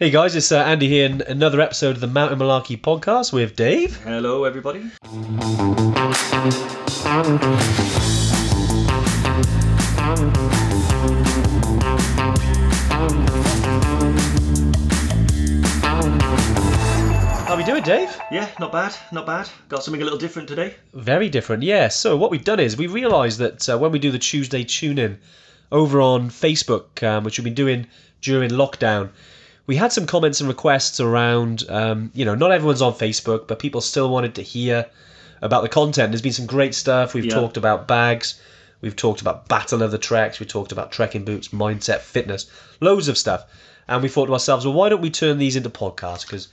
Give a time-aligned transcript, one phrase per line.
[0.00, 3.56] Hey guys, it's uh, Andy here in another episode of the Mountain Malarkey podcast with
[3.56, 3.96] Dave.
[4.04, 4.92] Hello, everybody.
[17.44, 18.16] How we doing, Dave?
[18.30, 19.50] Yeah, not bad, not bad.
[19.68, 20.76] Got something a little different today.
[20.94, 21.88] Very different, yeah.
[21.88, 25.18] So what we've done is we realised that uh, when we do the Tuesday tune-in
[25.72, 27.88] over on Facebook, um, which we've been doing
[28.20, 29.10] during lockdown,
[29.68, 31.62] we had some comments and requests around.
[31.68, 34.86] Um, you know, not everyone's on Facebook, but people still wanted to hear
[35.42, 36.10] about the content.
[36.10, 37.14] There's been some great stuff.
[37.14, 37.34] We've Yeah.
[37.34, 38.40] talked about bags.
[38.80, 40.40] We've talked about battle of the treks.
[40.40, 42.46] We talked about trekking boots, mindset, fitness,
[42.80, 43.44] loads of stuff.
[43.86, 46.22] And we thought to ourselves, well, why don't we turn these into podcasts?
[46.26, 46.48] Because,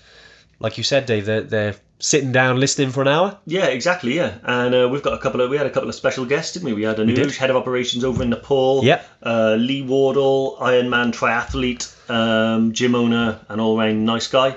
[0.59, 3.37] like you said, Dave, they're, they're sitting down listening for an hour.
[3.45, 4.15] Yeah, exactly.
[4.15, 6.53] Yeah, and uh, we've got a couple of we had a couple of special guests,
[6.53, 6.73] didn't we?
[6.73, 8.83] We had a new head of operations over in Nepal.
[8.83, 9.07] Yep.
[9.23, 14.55] Uh, Lee Wardle, Ironman triathlete, um, gym owner, and all round nice guy.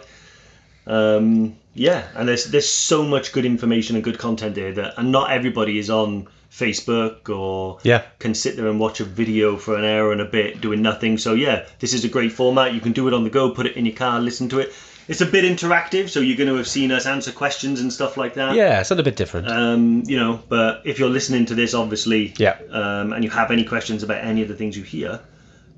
[0.87, 5.13] Um, yeah, and there's there's so much good information and good content there that, and
[5.13, 8.03] not everybody is on Facebook or Yeah.
[8.19, 11.19] can sit there and watch a video for an hour and a bit doing nothing.
[11.19, 12.73] So yeah, this is a great format.
[12.75, 14.73] You can do it on the go, put it in your car, listen to it.
[15.09, 18.19] It's a bit interactive, so you're going to have seen us answer questions and stuff
[18.19, 18.55] like that.
[18.55, 19.49] Yeah, it's a little bit different.
[19.49, 22.57] Um, you know, but if you're listening to this, obviously, Yeah.
[22.71, 25.21] um, and you have any questions about any of the things you hear,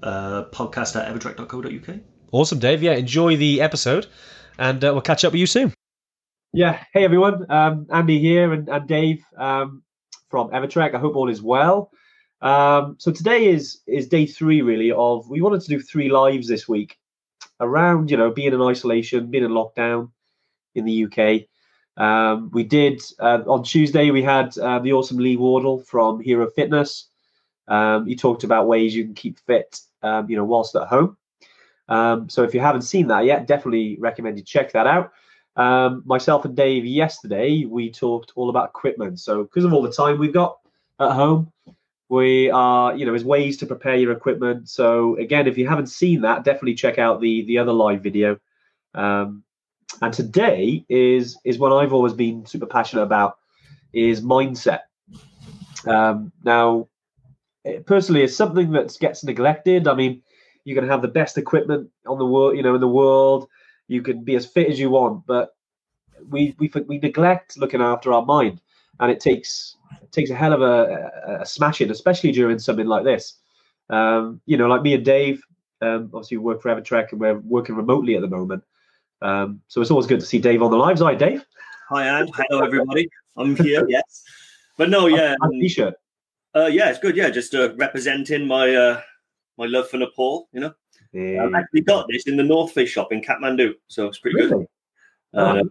[0.02, 2.00] uh, podcast at evertrek.co.uk.
[2.32, 2.82] Awesome, Dave.
[2.82, 4.06] Yeah, enjoy the episode,
[4.58, 5.72] and uh, we'll catch up with you soon.
[6.52, 6.82] Yeah.
[6.92, 7.46] Hey everyone.
[7.50, 9.82] Um, Andy here and, and Dave um,
[10.30, 10.94] from Evertrek.
[10.94, 11.92] I hope all is well.
[12.40, 16.48] Um, so today is is day three really of we wanted to do three lives
[16.48, 16.98] this week
[17.60, 20.10] around you know being in isolation, being in lockdown
[20.74, 21.42] in the UK.
[22.02, 24.10] Um, we did uh, on Tuesday.
[24.10, 27.09] We had uh, the awesome Lee Wardle from Hero Fitness.
[27.70, 31.16] Um, he talked about ways you can keep fit, um, you know, whilst at home.
[31.88, 35.12] Um, so if you haven't seen that yet, definitely recommend you check that out.
[35.56, 39.18] Um, myself and Dave yesterday we talked all about equipment.
[39.20, 40.58] So because of all the time we've got
[41.00, 41.52] at home,
[42.08, 44.68] we are you know there's ways to prepare your equipment.
[44.68, 48.38] So again, if you haven't seen that, definitely check out the the other live video.
[48.94, 49.44] Um,
[50.02, 53.38] and today is is what I've always been super passionate about
[53.92, 54.80] is mindset.
[55.86, 56.88] Um, now,
[57.64, 59.88] it- personally, it's something that gets neglected.
[59.88, 60.22] I mean,
[60.64, 63.48] you can have the best equipment on the world, you know, in the world.
[63.88, 65.54] You can be as fit as you want, but
[66.28, 68.60] we we we neglect looking after our mind,
[69.00, 72.86] and it takes it takes a hell of a, a, a smashing, especially during something
[72.86, 73.34] like this.
[73.88, 75.42] Um, you know, like me and Dave,
[75.80, 78.62] um, obviously we work for Evertrek, and we're working remotely at the moment.
[79.22, 81.44] Um, so it's always good to see Dave on the live side, Dave.
[81.88, 82.28] Hi, Anne.
[82.32, 83.08] Hello, everybody.
[83.36, 84.22] I'm here, yes.
[84.76, 85.94] But no, yeah, Nice t-shirt.
[86.54, 87.16] Uh, yeah, it's good.
[87.16, 89.00] Yeah, just uh, representing my uh,
[89.58, 90.48] my love for Nepal.
[90.52, 90.74] You know,
[91.40, 94.50] I've actually got this in the North Face shop in Kathmandu, so it's pretty good.
[94.52, 94.66] Really?
[95.32, 95.62] Uh,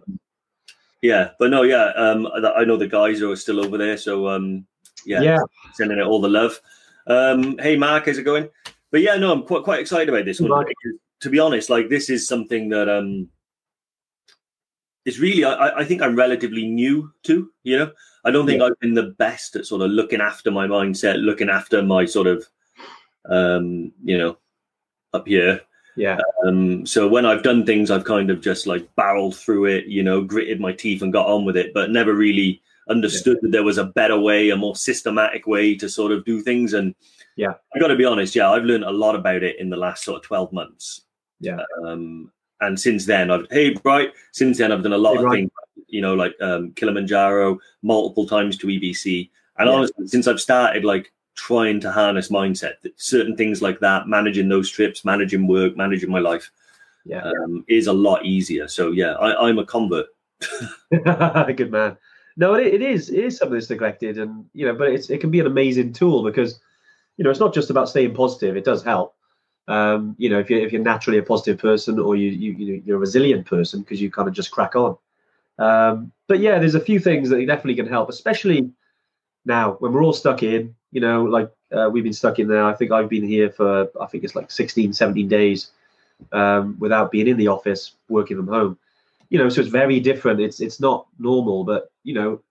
[1.02, 4.28] yeah, but no, yeah, um, I I know the guys are still over there, so
[4.28, 4.66] um,
[5.06, 5.38] yeah, Yeah.
[5.74, 6.60] sending it all the love.
[7.06, 8.48] Um, hey, Mark, how's it going?
[8.90, 10.64] But yeah, no, I'm quite quite excited about this one.
[11.20, 13.28] To be honest, like this is something that um,
[15.04, 17.50] it's really I, I think I'm relatively new to.
[17.62, 17.92] You know,
[18.24, 21.48] I don't think I've been the best at sort of looking after my mindset, looking
[21.50, 22.46] after my sort of
[23.28, 24.36] um, you know,
[25.12, 25.60] up here.
[25.96, 26.18] Yeah.
[26.46, 30.02] Um, so when I've done things, I've kind of just like barreled through it, you
[30.02, 33.64] know, gritted my teeth and got on with it, but never really understood that there
[33.64, 36.72] was a better way, a more systematic way to sort of do things.
[36.72, 36.94] And
[37.36, 37.54] Yeah.
[37.74, 40.04] I got to be honest, yeah, I've learned a lot about it in the last
[40.04, 41.02] sort of twelve months.
[41.40, 41.60] Yeah.
[41.84, 44.12] Um, and since then, I've hey right.
[44.32, 45.36] Since then, I've done a lot Hey, of Brian.
[45.42, 45.50] things,
[45.88, 49.74] you know, like um, Kilimanjaro, multiple times to EBC, and Yeah.
[49.74, 54.48] honestly, since I've started like trying to harness mindset, that certain things like that, managing
[54.48, 56.50] those trips, managing work, managing my life,
[57.04, 57.22] Yeah.
[57.22, 58.68] um, is a lot easier.
[58.68, 60.06] So yeah, I, I'm a convert.
[60.90, 61.96] Good man.
[62.36, 63.10] No, it, it is.
[63.10, 65.92] It is something that's neglected, and you know, but it's it can be an amazing
[65.92, 66.60] tool because
[67.16, 68.56] you know it's not just about staying positive.
[68.56, 69.14] It does help.
[69.68, 72.82] Um, you know, if you're if you're naturally a positive person or you you you-
[72.84, 74.96] you're a resilient person because you kind of just crack on.
[75.60, 78.70] Um, but yeah, there's a few things that definitely can help, especially
[79.44, 80.74] now when we're all stuck in.
[80.90, 82.64] You know, like uh, we've been stuck in there.
[82.64, 85.70] I think I've been here for I think it's like 16, 17 days
[86.32, 88.78] um, without being in the office, working from home
[89.30, 90.40] you know, so it's very different.
[90.40, 92.42] It's it's not normal, but you know,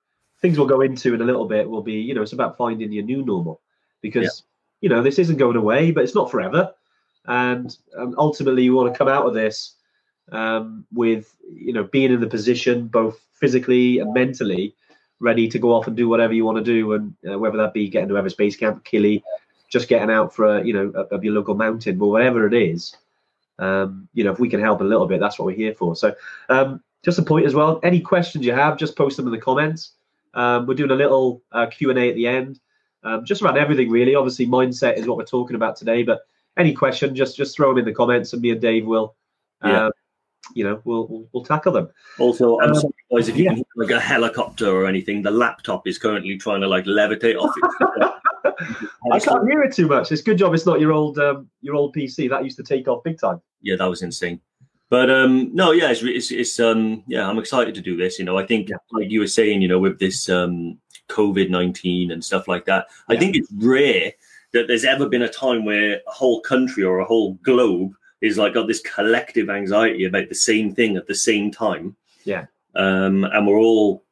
[0.41, 2.91] things we'll go into in a little bit will be, you know, it's about finding
[2.91, 3.61] your new normal
[4.01, 4.43] because
[4.81, 6.73] you know this isn't going away, but it's not forever,
[7.25, 9.75] and um, ultimately you want to come out of this
[10.31, 14.75] um, with you know being in the position both physically and mentally
[15.19, 17.73] ready to go off and do whatever you want to do, and uh, whether that
[17.73, 19.21] be getting to Everest Base Camp, Kili,
[19.69, 22.95] just getting out for a you know up your local mountain, or whatever it is.
[23.59, 25.95] um, you know, if we can help a little bit, that's what we're here for.
[25.95, 26.15] So,
[26.49, 27.79] um, just a point as well.
[27.83, 29.93] Any questions you have, just post them in the comments.
[30.33, 32.59] Um, we're doing a little uh, Q and A at the end,
[33.03, 34.15] um, just around everything really.
[34.15, 36.21] Obviously, mindset is what we're talking about today, but
[36.57, 39.15] any question, just just throw them in the comments, and me and Dave will,
[39.63, 39.87] Yeah.
[39.87, 39.91] uh,
[40.55, 41.89] you know, we'll, we'll we'll tackle them.
[42.17, 43.49] Also, I'm Um, sorry guys if you yeah.
[43.51, 45.21] can hear like a helicopter or anything.
[45.21, 48.11] The laptop is currently trying to like levitate off it.
[49.13, 50.11] I can't hear it too much.
[50.11, 52.87] It's good job it's not your old um, your old PC that used to take
[52.87, 53.41] off big time.
[53.61, 54.39] yeah, that was insane.
[54.89, 58.17] But um, no, yeah, it's, it's it's um, yeah, I'm excited to do this.
[58.17, 58.77] You know, I think Yeah.
[58.91, 62.87] like you were saying, you know, with this um, COVID nineteen and stuff like that,
[63.07, 64.13] I think it's rare
[64.53, 68.37] that there's ever been a time where a whole country or a whole globe is
[68.37, 71.95] like got this collective anxiety about the same thing at the same time.
[72.23, 72.45] Yeah.
[72.75, 74.03] Um, and we're all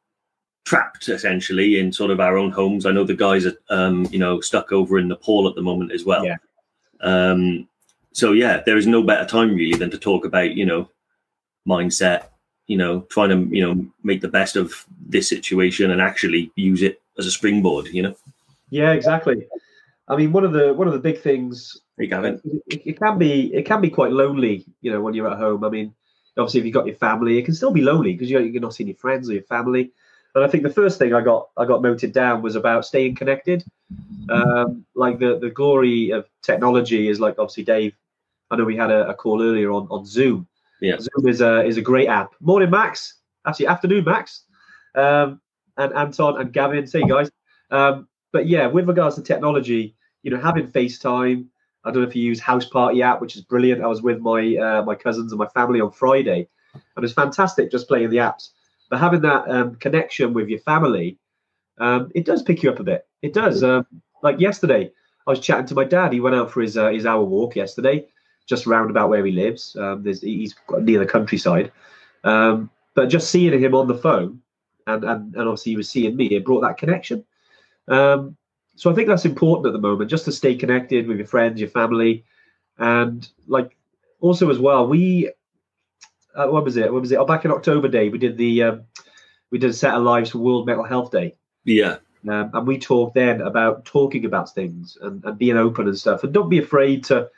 [0.64, 2.86] trapped essentially in sort of our own homes.
[2.86, 5.92] I know the guys are um, you know, stuck over in Nepal at the moment
[5.92, 6.24] as well.
[6.24, 6.36] Yeah.
[7.00, 7.68] Um,
[8.12, 10.90] so yeah, there is no better time really than to talk about, you know,
[11.66, 12.24] mindset,
[12.66, 16.82] you know, trying to, you know, make the best of this situation and actually use
[16.82, 18.16] it as a springboard, you know.
[18.70, 19.46] Yeah, exactly.
[20.08, 22.40] I mean, one of the one of the big things Hey Gavin.
[22.68, 25.64] it, it can be it can be quite lonely, you know, when you're at home.
[25.64, 25.94] I mean,
[26.36, 28.74] obviously, if you've got your family, it can still be lonely because you're, you're not
[28.74, 29.92] seeing your friends or your family.
[30.34, 33.16] And I think the first thing I got I got noted down was about staying
[33.16, 33.64] connected.
[34.30, 37.96] Um, like the the glory of technology is like obviously Dave.
[38.50, 40.46] I know we had a, a call earlier on on Zoom.
[40.80, 40.98] Yeah.
[41.00, 42.34] Zoom is a is a great app.
[42.40, 43.14] Morning, Max.
[43.44, 44.44] Actually, afternoon, Max.
[44.94, 45.40] Um,
[45.76, 46.86] and Anton and Gavin.
[46.86, 47.30] Say, guys.
[47.70, 49.96] Um, but yeah, with regards to technology,
[50.28, 51.46] you know, having FaceTime.
[51.84, 53.82] I don't know if you use House Party app, which is brilliant.
[53.82, 57.70] I was with my uh, my cousins and my family on Friday, and it's fantastic
[57.70, 58.50] just playing the apps.
[58.90, 61.16] But having that um, connection with your family,
[61.78, 63.06] um, it does pick you up a bit.
[63.22, 63.62] It does.
[63.62, 63.86] Um,
[64.22, 64.90] like yesterday,
[65.26, 66.12] I was chatting to my dad.
[66.12, 68.06] He went out for his uh, his hour walk yesterday,
[68.46, 69.76] just round about where he lives.
[69.76, 71.72] Um, he's near the countryside,
[72.24, 74.42] um, but just seeing him on the phone,
[74.86, 76.26] and, and and obviously he was seeing me.
[76.26, 77.24] It brought that connection.
[77.86, 78.36] Um,
[78.78, 81.58] so I think that's important at the moment, just to stay connected with your friends,
[81.58, 82.24] your family,
[82.78, 83.76] and like
[84.20, 84.86] also as well.
[84.86, 85.32] We
[86.36, 86.92] uh, what was it?
[86.92, 87.16] What was it?
[87.16, 88.84] Oh, back in October Day, we did the um,
[89.50, 91.34] we did a set of lives for World Mental Health Day.
[91.64, 91.96] Yeah.
[92.28, 96.22] Um, and we talked then about talking about things and, and being open and stuff.
[96.22, 97.28] And don't be afraid to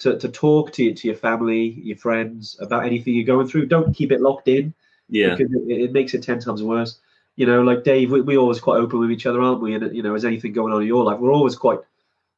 [0.00, 3.66] to, to talk to, to your family, your friends about anything you're going through.
[3.66, 4.74] Don't keep it locked in
[5.08, 5.34] Yeah.
[5.34, 7.00] because it, it makes it 10 times worse.
[7.36, 9.74] You know, like Dave, we, we're always quite open with each other, aren't we?
[9.74, 11.18] And, you know, is anything going on in your life?
[11.18, 11.80] We're always quite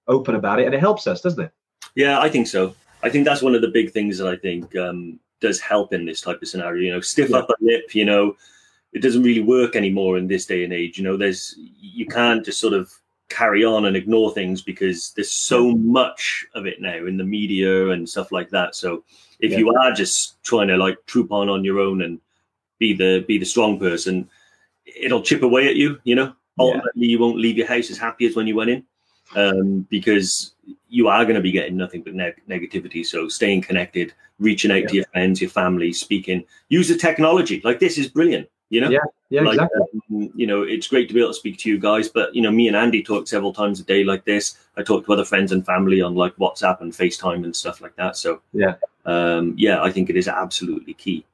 [0.08, 1.52] open about it and it helps us, doesn't it?
[1.94, 2.74] Yeah, I think so.
[3.02, 6.06] I think that's one of the big things that I think um, does help in
[6.06, 6.82] this type of scenario.
[6.82, 7.38] You know, stiff Yeah.
[7.38, 7.94] upper lip.
[7.94, 8.36] You know,
[8.92, 10.96] it doesn't really work anymore in this day and age.
[10.96, 12.90] You know, there's you can't just sort of
[13.28, 17.90] carry on and ignore things because there's so much of it now in the media
[17.90, 18.74] and stuff like that.
[18.74, 19.04] So
[19.40, 19.58] if Yeah.
[19.58, 22.20] you are just trying to like troop on on your own and
[22.78, 24.28] be the be the strong person,
[24.86, 25.98] it'll chip away at you.
[26.04, 26.32] You know, Yeah.
[26.64, 28.84] ultimately you won't leave your house as happy as when you went in
[29.34, 30.54] um, because
[30.88, 33.04] you are going to be getting nothing but neg- negativity.
[33.04, 37.60] So staying connected, reaching out to your friends, your family, speaking, use the technology.
[37.64, 38.48] Like this is brilliant.
[38.70, 38.98] You know, Yeah,
[39.30, 39.80] Yeah, like, exactly.
[40.10, 42.08] um, you know, it's great to be able to speak to you guys.
[42.08, 44.56] But you know, me and Andy talk several times a day like this.
[44.76, 47.94] I talk to other friends and family on like WhatsApp and FaceTime and stuff like
[47.96, 48.16] that.
[48.16, 48.74] So Yeah.
[49.04, 51.24] um, yeah, I think it is absolutely key.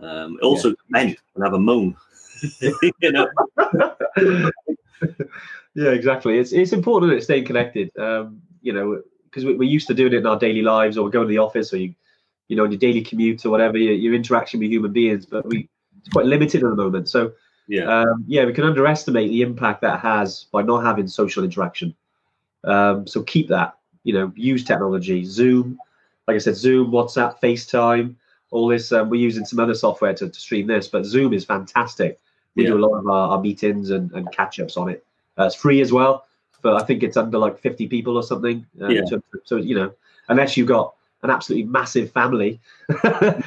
[0.00, 1.96] Um, also, to vent and have a moan.
[3.00, 3.28] you know,
[5.74, 6.38] yeah, exactly.
[6.38, 7.90] It's it's important that it's staying connected.
[7.98, 11.04] Um, you know, because we, we're used to doing it in our daily lives, or
[11.04, 11.94] we go to the office, or you,
[12.48, 15.26] you know, in your daily commute or whatever, your, your interaction with human beings.
[15.26, 15.68] But we
[16.00, 17.08] it's quite limited at the moment.
[17.08, 17.32] So
[17.68, 21.94] yeah, um, yeah, we can underestimate the impact that has by not having social interaction.
[22.64, 23.78] Um, so keep that.
[24.04, 25.78] You know, use technology, Zoom,
[26.26, 28.14] like I said, Zoom, WhatsApp, FaceTime,
[28.50, 28.92] all this.
[28.92, 32.18] Um, we're using some other software to, to stream this, but Zoom is fantastic.
[32.54, 35.04] We do a lot of our, our meetings and, and catch ups on it.
[35.38, 36.26] Uh, it's free as well,
[36.60, 38.66] but I think it's under like 50 people or something.
[38.80, 39.02] Uh, Yeah.
[39.10, 39.92] of- so, you know,
[40.28, 42.60] unless you've got an absolutely massive family,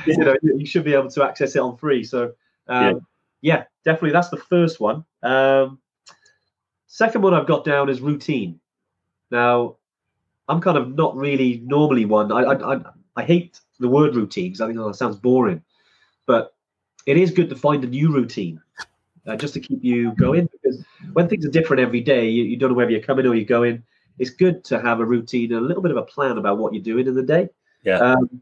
[0.07, 2.03] you know, you should be able to access it on free.
[2.03, 2.33] So,
[2.67, 3.05] um,
[3.41, 3.65] yeah.
[3.83, 4.11] definitely.
[4.11, 5.05] That's the first one.
[5.21, 5.79] Um,
[6.87, 8.59] second one I've got down is routine.
[9.29, 9.75] Now,
[10.47, 12.31] I'm kind of not really normally one.
[12.31, 12.81] I I, I,
[13.15, 15.61] I hate the word routine because I think oh, it sounds boring,
[16.25, 16.53] but
[17.05, 18.61] it is good to find a new routine
[19.27, 20.47] uh, just to keep you going.
[20.51, 23.35] Because when things are different every day, you, you don't know whether you're coming or
[23.35, 23.83] you're going.
[24.17, 26.83] It's good to have a routine, a little bit of a plan about what you're
[26.83, 27.49] doing in the day.
[27.83, 27.97] Yeah.
[27.97, 28.41] Um,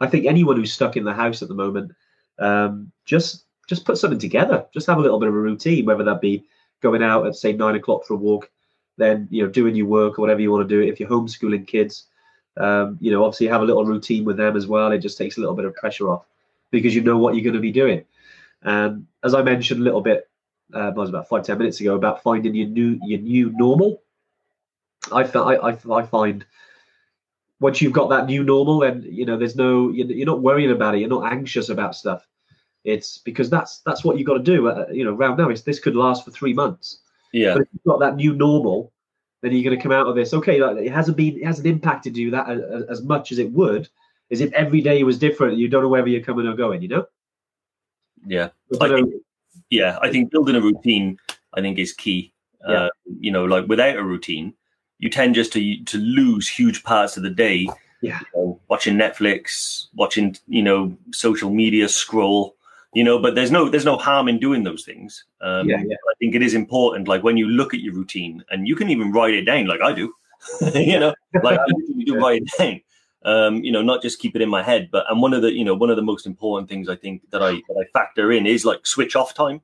[0.00, 1.92] I think anyone who's stuck in the house at the moment,
[2.38, 4.66] um, just just put something together.
[4.72, 6.44] Just have a little bit of a routine, whether that be
[6.80, 8.50] going out at say nine o'clock for a walk,
[8.96, 10.80] then you know doing your work or whatever you want to do.
[10.82, 12.06] If you're homeschooling kids,
[12.58, 14.90] Um, you know, obviously have a little routine with them as well.
[14.90, 16.26] It just takes a little bit of pressure off
[16.72, 18.04] because you know what you're going to be doing.
[18.62, 20.28] And as I mentioned a little bit,
[20.74, 24.02] uh, was about five ten minutes ago about finding your new your new normal.
[25.12, 26.44] I, I, I find
[27.60, 30.94] once you've got that new normal, then you know there's no you're not worrying about
[30.94, 30.98] it.
[30.98, 32.26] You're not anxious about stuff.
[32.84, 34.68] It's because that's that's what you've got to do.
[34.68, 37.00] Uh, you know, around now, it's, this could last for three months.
[37.32, 37.54] Yeah.
[37.54, 38.92] But if you've got that new normal,
[39.42, 40.32] then you're going to come out of this.
[40.32, 43.50] Okay, like, it hasn't been, it hasn't impacted you that as, as much as it
[43.52, 43.88] would,
[44.30, 45.58] as if every day was different.
[45.58, 46.82] You don't know whether you're coming or going.
[46.82, 47.06] You know.
[48.26, 48.48] Yeah.
[48.80, 49.14] I think,
[49.70, 51.18] yeah, I think building a routine,
[51.54, 52.32] I think, is key.
[52.68, 52.84] Yeah.
[52.84, 52.88] Uh,
[53.20, 54.54] you know, like without a routine,
[54.98, 57.68] you tend just to to lose huge parts of the day.
[58.02, 58.20] Yeah.
[58.34, 62.56] You know, watching Netflix, watching you know social media scroll.
[62.94, 65.24] You know, but there's no there's no harm in doing those things.
[65.40, 65.94] Um, yeah, yeah.
[65.94, 67.06] I think it is important.
[67.06, 69.82] Like when you look at your routine, and you can even write it down, like
[69.82, 70.12] I do.
[70.74, 71.66] you know, like I
[72.04, 72.80] do write it down.
[73.28, 75.52] Um, you know, not just keep it in my head, but and one of the
[75.52, 78.32] you know one of the most important things I think that I that I factor
[78.32, 79.60] in is like switch off time.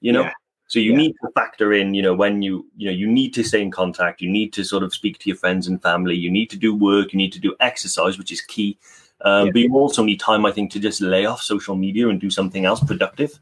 [0.00, 0.32] You know, yeah.
[0.72, 0.96] So you yeah.
[0.96, 3.70] need to factor in, you know, when you, you know, you need to stay in
[3.70, 4.22] contact.
[4.22, 6.16] You need to sort of speak to your friends and family.
[6.16, 7.12] You need to do work.
[7.12, 8.78] You need to do exercise, which is key.
[9.20, 9.52] Um, yeah.
[9.52, 12.30] But you also need time, I think, to just lay off social media and do
[12.30, 13.38] something else productive.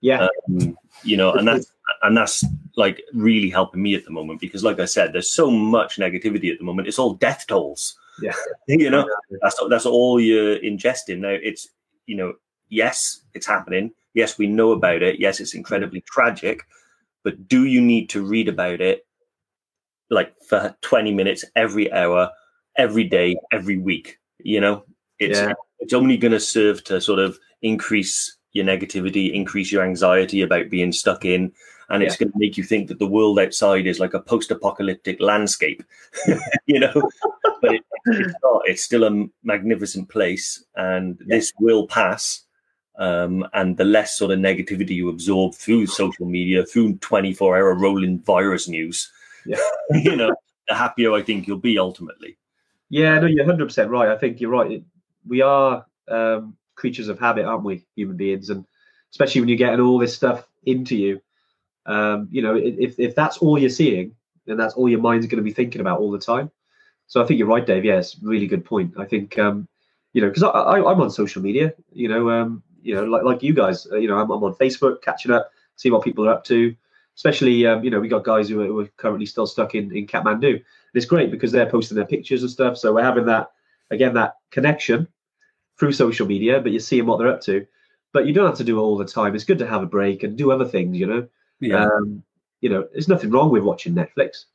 [0.00, 0.26] Yeah.
[0.48, 2.44] Um, you know, and that's and that's
[2.76, 6.50] like really helping me at the moment because, like I said, there's so much negativity
[6.50, 6.88] at the moment.
[6.88, 7.96] It's all death tolls.
[8.20, 8.32] Yeah.
[8.68, 9.08] you know,
[9.42, 11.36] that's that's all you're ingesting now.
[11.42, 11.68] It's
[12.06, 12.34] you know,
[12.68, 15.20] yes, it's happening Yes, we know about it.
[15.20, 16.14] Yes, it's incredibly mm-hmm.
[16.20, 16.62] tragic,
[17.24, 19.06] but do you need to read about it
[20.08, 22.30] like for 20 minutes every hour,
[22.78, 24.18] every day, every week?
[24.38, 24.84] You know,
[25.18, 25.52] it's yeah.
[25.80, 30.70] it's only going to serve to sort of increase your negativity, increase your anxiety about
[30.70, 31.52] being stuck in,
[31.88, 32.26] and it's yeah.
[32.26, 35.82] going to make you think that the world outside is like a post-apocalyptic landscape,
[36.66, 37.10] you know.
[37.60, 38.62] But it, it's not.
[38.66, 41.36] It's still a magnificent place, and yeah.
[41.36, 42.44] this will pass
[42.96, 47.74] um, and the less sort of negativity you absorb through social media, through 24 hour
[47.74, 49.10] rolling virus news,
[49.46, 49.56] yeah.
[49.90, 50.34] you know,
[50.68, 52.36] the happier I think you'll be ultimately.
[52.90, 54.08] Yeah, no, you're 100% right.
[54.08, 54.84] I think you're right.
[55.26, 58.50] We are um, creatures of habit, aren't we, human beings?
[58.50, 58.64] And
[59.10, 61.20] especially when you're getting all this stuff into you,
[61.86, 64.14] um, you know, if, if that's all you're seeing,
[64.46, 66.50] then that's all your mind's going to be thinking about all the time.
[67.06, 67.84] So I think you're right, Dave.
[67.84, 68.94] Yes, really good point.
[68.98, 69.68] I think, um,
[70.12, 73.22] you know, because I, I, am on social media, you know, um, you know, like
[73.24, 76.26] like you guys, uh, you know, I'm, I'm, on Facebook catching up, see what people
[76.26, 76.74] are up to.
[77.16, 79.94] Especially, um, you know, we got guys who are, who are, currently still stuck in
[79.96, 80.54] in Kathmandu.
[80.54, 80.62] And
[80.94, 82.76] it's great because they're posting their pictures and stuff.
[82.76, 83.52] So we're having that
[83.90, 85.06] again that connection
[85.78, 87.66] through social media, but you're seeing what they're up to.
[88.12, 89.34] But you don't have to do it all the time.
[89.34, 90.96] It's good to have a break and do other things.
[90.96, 91.28] You know,
[91.60, 91.84] yeah.
[91.84, 92.22] Um,
[92.60, 94.46] you know, there's nothing wrong with watching Netflix.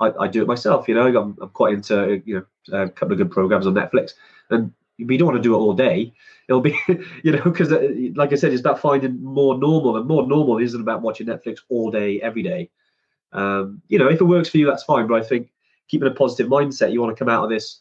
[0.00, 0.88] I, I do it myself.
[0.88, 4.12] You know, I'm, I'm quite into you know a couple of good programs on Netflix,
[4.50, 6.12] and we don't want to do it all day.
[6.48, 6.78] It'll be
[7.22, 10.58] you know because uh, like i said it's about finding more normal and more normal
[10.58, 12.70] isn't about watching netflix all day every day.
[13.32, 15.52] Um, you know if it works for you that's fine but i think
[15.86, 17.80] keeping a positive mindset you want to come out of this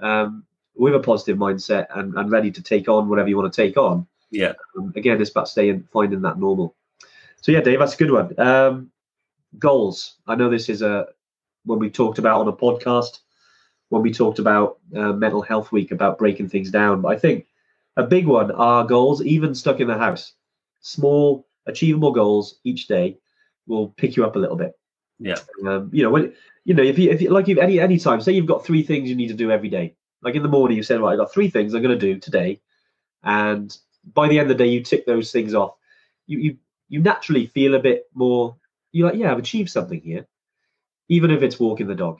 [0.00, 0.44] um,
[0.74, 3.76] with a positive mindset and, and ready to take on whatever you want to take
[3.76, 4.06] on.
[4.30, 4.54] Yeah.
[4.76, 6.74] Um, again it's about staying finding that normal.
[7.40, 8.38] So yeah dave that's a good one.
[8.40, 8.90] Um,
[9.58, 10.16] goals.
[10.26, 11.06] I know this is a
[11.64, 13.20] when we talked about on a podcast
[13.90, 17.46] when we talked about uh, mental health week about breaking things down but i think
[17.98, 20.32] a big one are goals, even stuck in the house.
[20.80, 23.18] Small, achievable goals each day
[23.66, 24.72] will pick you up a little bit.
[25.18, 25.38] Yeah.
[25.66, 26.32] Um, you know, when
[26.64, 28.84] you know, if you if you like if any any time, say you've got three
[28.84, 29.96] things you need to do every day.
[30.22, 32.20] Like in the morning, you said, right, I've got three things I'm going to do
[32.20, 32.60] today,
[33.24, 33.76] and
[34.14, 35.74] by the end of the day, you tick those things off.
[36.28, 36.56] You you
[36.88, 38.56] you naturally feel a bit more.
[38.92, 40.26] You're like, yeah, I've achieved something here,
[41.08, 42.18] even if it's walking the dog,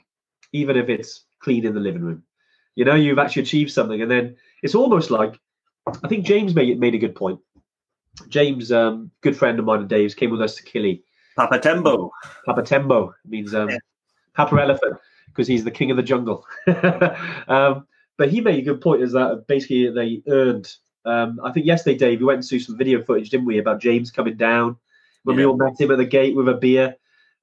[0.51, 2.23] even if it's cleaning the living room.
[2.75, 5.39] You know, you've actually achieved something, and then it's almost like
[6.03, 7.39] I think James made made a good point.
[8.27, 11.03] James, um, good friend of mine and Dave's, came with us to Kili.
[11.35, 12.11] Papa Tembo.
[12.45, 13.69] Papa Tembo means um,
[14.33, 16.45] Papa Elephant because he's the king of the jungle.
[17.47, 20.73] um, but he made a good point is that basically they earned.
[21.05, 23.79] Um, I think yesterday, Dave, we went and saw some video footage, didn't we, about
[23.79, 24.75] James coming down
[25.23, 25.45] when yeah.
[25.45, 26.95] we all met him at the gate with a beer,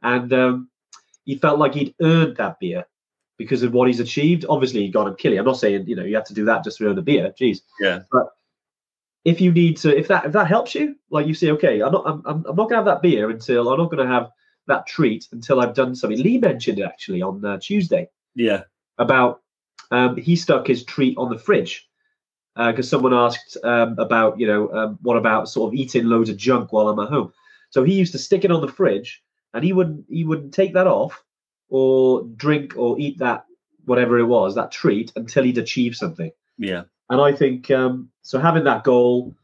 [0.03, 0.69] and um,
[1.27, 2.87] he felt like he'd earned that beer
[3.37, 4.47] because of what he's achieved.
[4.49, 5.39] Obviously, he got him killing.
[5.39, 7.35] I'm not saying you know you have to do that just to own a beer.
[7.39, 7.59] Jeez.
[7.81, 8.01] Yeah.
[8.11, 8.29] But
[9.25, 11.93] if you need to, if that if that helps you, like you say, okay, I'm
[11.93, 14.31] not I'm I'm, I'm not gonna have that beer until I'm not gonna have
[14.69, 16.23] that treat until I've done something.
[16.23, 18.09] Lee mentioned it actually on uh, Tuesday.
[18.35, 18.63] Yeah.
[18.99, 19.43] About
[19.91, 21.89] um, he stuck his treat on the fridge
[22.57, 26.31] because uh, someone asked um, about you know um, what about sort of eating loads
[26.31, 27.33] of junk while I'm at home.
[27.71, 29.23] So he used to stick it on the fridge,
[29.57, 31.25] and he wouldn't he wouldn't take that off
[31.69, 33.47] or drink or eat that
[33.87, 36.31] whatever it was, that treat, until he'd achieved something.
[36.59, 36.83] Yeah.
[37.09, 38.39] And I think um, so.
[38.39, 39.35] Having that goal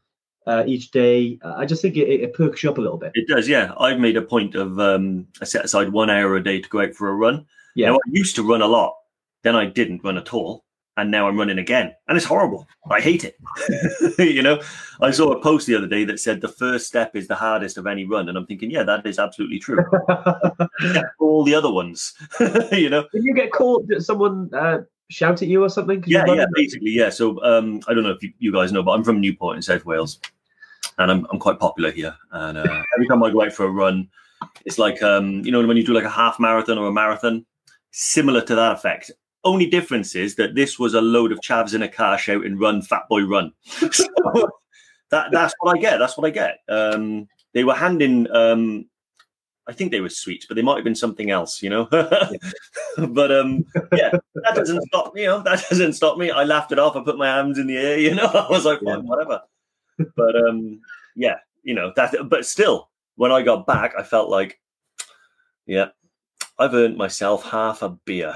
[0.45, 3.11] uh, each day, uh, I just think it, it perks you up a little bit.
[3.15, 3.73] It does, yeah.
[3.79, 6.81] I've made a point of um, I set aside one hour a day to go
[6.81, 7.45] out for a run.
[7.75, 7.91] Yeah.
[7.91, 8.95] Now, I used to run a lot,
[9.43, 10.65] then I didn't run at all,
[10.97, 12.67] and now I'm running again, and it's horrible.
[12.89, 13.37] I hate it.
[14.19, 14.61] you know,
[15.01, 17.77] I saw a post the other day that said the first step is the hardest
[17.77, 19.83] of any run, and I'm thinking, yeah, that is absolutely true.
[21.19, 22.13] all the other ones,
[22.71, 23.05] you know.
[23.11, 23.87] Did you get caught?
[23.87, 26.03] Did someone uh, shout at you or something?
[26.05, 27.09] Yeah, yeah, basically, yeah.
[27.09, 29.61] So um, I don't know if you, you guys know, but I'm from Newport in
[29.61, 30.19] South Wales,
[30.99, 32.15] and I'm I'm quite popular here.
[32.31, 34.09] And uh, every time I go out for a run,
[34.65, 37.45] it's like um, you know when you do like a half marathon or a marathon,
[37.91, 39.11] similar to that effect.
[39.43, 42.81] Only difference is that this was a load of chavs in a car shouting "Run,
[42.81, 43.51] fat boy, run!"
[43.91, 44.07] so
[45.09, 45.97] that that's what I get.
[45.97, 46.59] That's what I get.
[46.69, 48.29] Um, they were handing.
[48.31, 48.85] Um,
[49.67, 51.85] I think they were sweets, but they might have been something else, you know.
[52.97, 55.21] but um, yeah, that doesn't stop me.
[55.21, 56.31] You know, that doesn't stop me.
[56.31, 56.95] I laughed it off.
[56.95, 57.97] I put my hands in the air.
[57.97, 58.97] You know, I was like, Yeah.
[58.97, 59.41] whatever.
[60.17, 60.81] But um,
[61.15, 62.13] yeah, you know that.
[62.29, 64.59] But still, when I got back, I felt like,
[65.65, 65.89] yeah,
[66.59, 68.35] I've earned myself half a beer.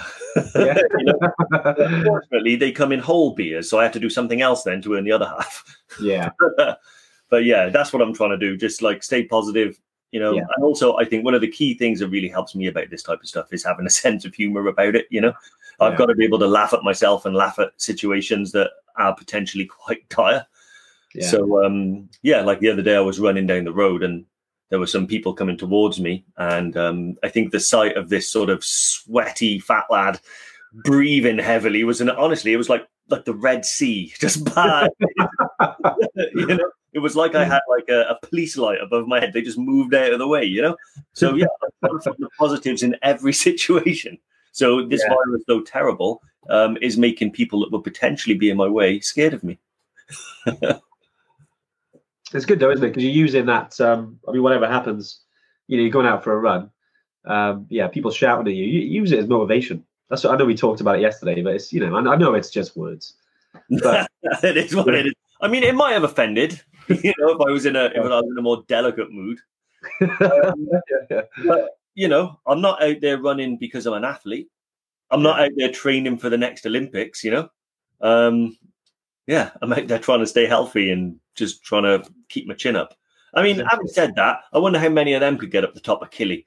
[0.56, 0.78] Yeah.
[1.52, 4.96] unfortunately, they come in whole beers, so I have to do something else then to
[4.96, 5.64] earn the other half.
[6.02, 6.30] yeah,
[7.30, 8.58] but yeah, that's what I'm trying to do.
[8.58, 9.80] Just like stay positive,
[10.12, 10.34] you know.
[10.34, 10.46] Yeah.
[10.56, 13.04] And also, I think one of the key things that really helps me about this
[13.04, 15.06] type of stuff is having a sense of humor about it.
[15.12, 15.34] You know,
[15.80, 19.16] I've got to be able to laugh at myself and laugh at situations that are
[19.16, 20.46] potentially quite dire.
[21.14, 21.28] yeah.
[21.28, 24.26] So um, yeah, like the other day, I was running down the road and
[24.70, 28.30] there were some people coming towards me, and um, I think the sight of this
[28.32, 30.20] sort of sweaty fat lad
[30.84, 34.90] breathing heavily was an honestly, it was like like the Red Sea, just bad.
[36.34, 39.34] you know, it was like I had like a, a police light above my head.
[39.34, 40.44] They just moved out of the way.
[40.44, 40.78] You know,
[41.14, 41.46] so yeah,
[41.84, 44.18] I'm trying to find the positives in every situation.
[44.52, 45.14] So this Yeah.
[45.14, 49.34] virus, though terrible, um, is making people that would potentially be in my way scared
[49.34, 49.60] of me.
[52.34, 52.90] It's good though, isn't it?
[52.90, 53.80] Because you're using that.
[53.80, 55.22] Um, I mean, whatever happens,
[55.68, 56.70] you know, you're going out for a run.
[57.26, 58.66] Um, yeah, people shouting at you.
[58.66, 59.86] You use it as motivation.
[60.10, 60.46] That's what I know.
[60.46, 63.14] We talked about it yesterday, but it's you know, I, I know it's just words.
[63.82, 64.10] But
[64.44, 65.14] it is what it is.
[65.42, 68.08] I mean, it might have offended, you know, if I was in a if I
[68.08, 69.40] was in a more delicate mood.
[70.02, 70.52] yeah,
[71.46, 74.50] But you know, I'm not out there running because I'm an athlete.
[75.10, 77.24] I'm not out there training for the next Olympics.
[77.24, 77.50] You know,
[78.02, 78.58] um,
[79.26, 82.76] yeah, I'm out there trying to stay healthy and just trying to keep my chin
[82.76, 82.96] up.
[83.34, 85.80] I mean, having said that, I wonder how many of them could get up the
[85.80, 86.44] top of Kili.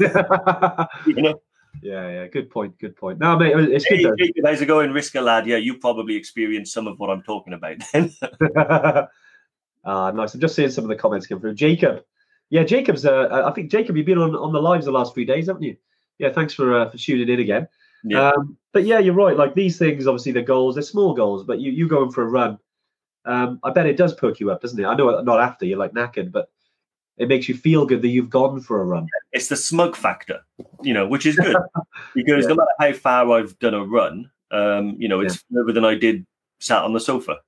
[0.00, 1.40] yeah, You know,
[1.82, 2.26] yeah.
[2.26, 2.78] Good point.
[2.78, 3.18] Good point.
[3.18, 4.16] No, mate, it's good hey, though.
[4.16, 5.46] Jacob, how's it going, Risca lad?
[5.46, 7.76] Yeah, you probably experienced some of what I'm talking about.
[7.92, 8.12] Then
[9.86, 10.32] Ah, nice.
[10.34, 11.54] I'm just seeing some of the comments come through.
[11.54, 12.04] Jacob,
[12.48, 13.04] yeah, Jacob's.
[13.04, 15.62] Uh, I think Jacob, you've been on on the lives the last few days, haven't
[15.62, 15.76] you?
[16.18, 17.68] Yeah, thanks for uh, for shooting in again.
[18.02, 18.30] Yeah.
[18.30, 19.36] Um, but yeah, you're right.
[19.36, 20.76] Like these things, obviously, they're goals.
[20.76, 22.58] They're small goals, but you you going for a run.
[23.26, 24.84] Um, I bet it does perk you up, doesn't it?
[24.84, 26.50] I know not after you're like knackered, but
[27.16, 29.06] it makes you feel good that you've gone for a run.
[29.32, 30.40] it's the smug factor,
[30.82, 31.56] you know, which is good
[32.14, 32.48] because Yeah.
[32.48, 35.94] no matter how far I've done a run, um, you know, it's further than I
[35.94, 36.26] did
[36.60, 37.38] sat on the sofa.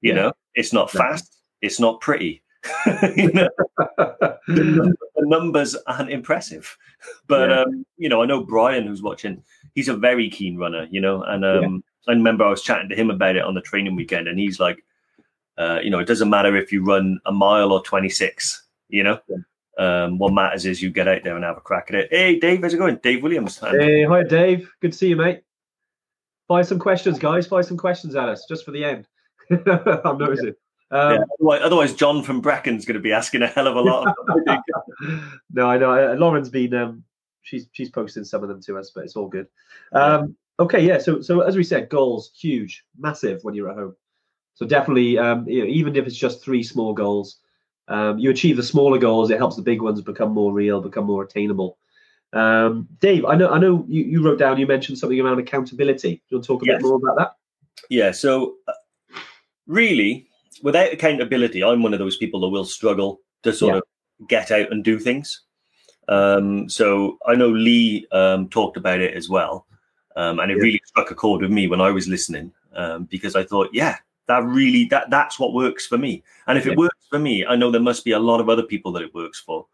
[0.00, 0.14] You Yeah.
[0.14, 0.98] know, it's not No.
[1.00, 2.42] fast, it's not pretty.
[3.16, 3.48] you know,
[4.46, 6.76] the, numbers aren't impressive,
[7.26, 7.60] but Yeah.
[7.62, 9.42] um, you know, I know Brian who's watching.
[9.74, 12.96] He's a very keen runner, you know, and um, I remember I was chatting to
[12.96, 14.84] him about it on the training weekend, and he's like,
[15.58, 19.02] uh, you know, it doesn't matter if you run a mile or twenty six, you
[19.02, 19.18] know.
[19.78, 22.08] Um, what matters is you get out there and have a crack at it.
[22.10, 22.98] Hey, Dave, how's it going?
[23.02, 23.58] Dave Williams.
[23.58, 24.70] Hey, hi Dave.
[24.80, 25.42] Good to see you, mate.
[26.48, 27.46] Fire some questions, guys.
[27.46, 29.06] Fire some questions at us just for the end.
[29.50, 30.54] I'm noticing.
[30.90, 33.80] Um, yeah, otherwise, otherwise, John from Brecon's going to be asking a hell of a
[33.80, 34.14] lot.
[35.50, 35.90] No, I know.
[35.92, 37.02] uh, Lauren's been um,
[37.42, 39.48] she's she's posting some of them to us, but it's all good.
[39.92, 40.98] Um, okay, yeah.
[40.98, 43.96] So so as we said, goals huge, massive when you're at home.
[44.54, 47.38] So definitely, um, you know, even if it's just three small goals,
[47.88, 49.30] um, you achieve the smaller goals.
[49.30, 51.78] It helps the big ones become more real, become more attainable.
[52.32, 56.14] Um, Dave, I know I know you, you wrote down you mentioned something around accountability.
[56.16, 56.76] Do you want to talk a Yes.
[56.76, 57.36] bit more about that?
[57.90, 58.72] yeah, so uh,
[59.66, 60.28] really,
[60.62, 63.78] without accountability, I'm one of those people that will struggle to sort Yeah.
[63.78, 65.42] of get out and do things.
[66.08, 69.66] Um, so I know Lee um, talked about it as well,
[70.16, 70.62] um, and it Yeah.
[70.62, 73.98] really struck a chord with me when I was listening um, because I thought, yeah,
[74.28, 76.22] that really that that's what works for me.
[76.46, 76.72] And if Yeah.
[76.72, 79.02] it works for me, I know there must be a lot of other people that
[79.02, 79.66] it works for.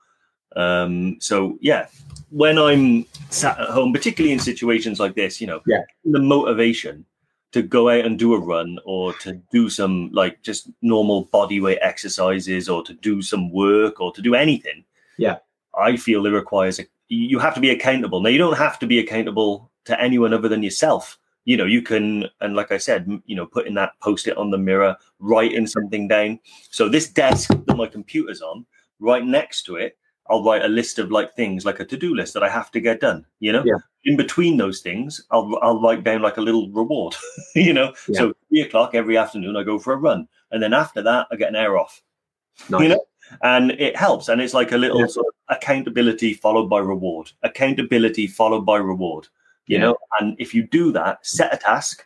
[0.56, 1.87] Um, so yeah,
[2.30, 5.82] when I'm sat at home, particularly in situations like this, you know, Yeah.
[6.04, 7.04] the motivation
[7.52, 11.61] to go out and do a run or to do some like just normal body
[11.61, 14.84] weight exercises or to do some work or to do anything.
[15.16, 15.38] Yeah.
[15.78, 18.20] I feel it requires a you have to be accountable.
[18.20, 21.18] Now you don't have to be accountable to anyone other than yourself.
[21.48, 24.50] You know, you can, and like I said, you know, putting that post it on
[24.50, 26.38] the mirror, writing something down.
[26.70, 28.66] So this desk that my computer's on,
[29.00, 29.96] right next to it,
[30.28, 32.80] I'll write a list of like things, like a to-do list that I have to
[32.80, 33.24] get done.
[33.40, 33.78] You know, yeah.
[34.04, 37.16] in between those things, I'll I'll write down like a little reward.
[37.54, 38.18] you know, Yeah.
[38.18, 41.37] so three o'clock every afternoon I go for a run, and then after that I
[41.37, 42.02] get an air off.
[42.68, 42.82] Nice.
[42.82, 43.04] You know,
[43.42, 45.06] and it helps, and it's like a little Yeah.
[45.06, 49.28] sort of accountability followed by reward, accountability followed by reward.
[49.68, 49.85] You Yeah.
[49.85, 52.04] know, and if you do that, set a task,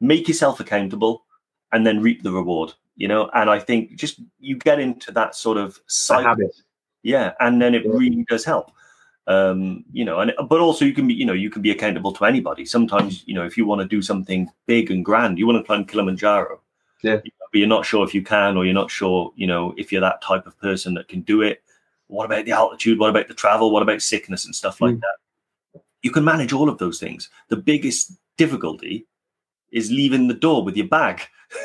[0.00, 1.24] make yourself accountable,
[1.72, 2.72] and then reap the reward.
[2.96, 6.54] You know, and I think just you get into that sort of cycle habit.
[7.02, 7.92] yeah and then it Yeah.
[7.92, 8.72] really does help
[9.28, 12.12] um you know and but also you can be you know you can be accountable
[12.12, 15.46] to anybody sometimes you know if you want to do something big and grand you
[15.46, 16.60] want to climb kilimanjaro
[17.02, 17.18] Yeah.
[17.24, 19.74] you know, but you're not sure if you can or you're not sure you know
[19.76, 21.62] if you're that type of person that can do it
[22.06, 25.00] what about the altitude what about the travel what about sickness and stuff like Mm.
[25.00, 25.16] that
[26.06, 28.94] you can manage all of those things the biggest difficulty
[29.72, 31.16] is leaving the door with your bag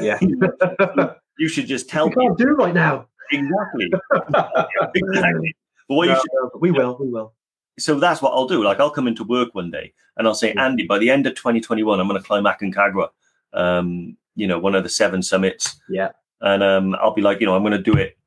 [0.08, 0.18] Yeah.
[1.42, 2.94] you should just tell we can't do right now.
[3.40, 3.88] exactly
[4.96, 5.56] exactly
[5.88, 6.98] but what you No, should we will.
[7.00, 7.34] We will.
[7.80, 8.64] so that's what I'll do.
[8.64, 10.66] Like I'll come into work one day and I'll say, Yeah.
[10.66, 13.10] Andy, by the end of 2021, I'm going to climb Aconcagua,
[13.54, 15.80] um, you know, one of the seven summits.
[15.90, 16.10] Yeah.
[16.40, 18.18] And um, I'll be like, you know, I'm going to do it,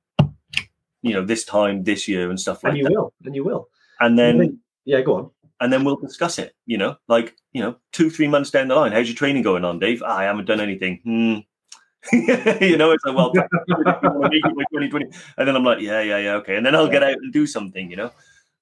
[1.03, 2.93] you know, this time, this year and stuff like And you that.
[2.93, 3.13] will.
[3.25, 3.69] And you will.
[4.01, 5.31] And I then, yeah, go on.
[5.65, 8.75] And then we'll discuss it, you know, like, you know, two, three months down the
[8.75, 8.93] line.
[8.93, 10.03] How's your training going on, Dave?
[10.05, 11.01] "Ah, I haven't done anything.
[11.05, 12.13] Hmm.
[12.63, 15.07] you know, it's like, well, practically, we wanna make it by 2020.
[15.39, 16.57] And then I'm like, yeah, yeah, yeah, okay.
[16.57, 18.11] And then I'll get out and do something, you know.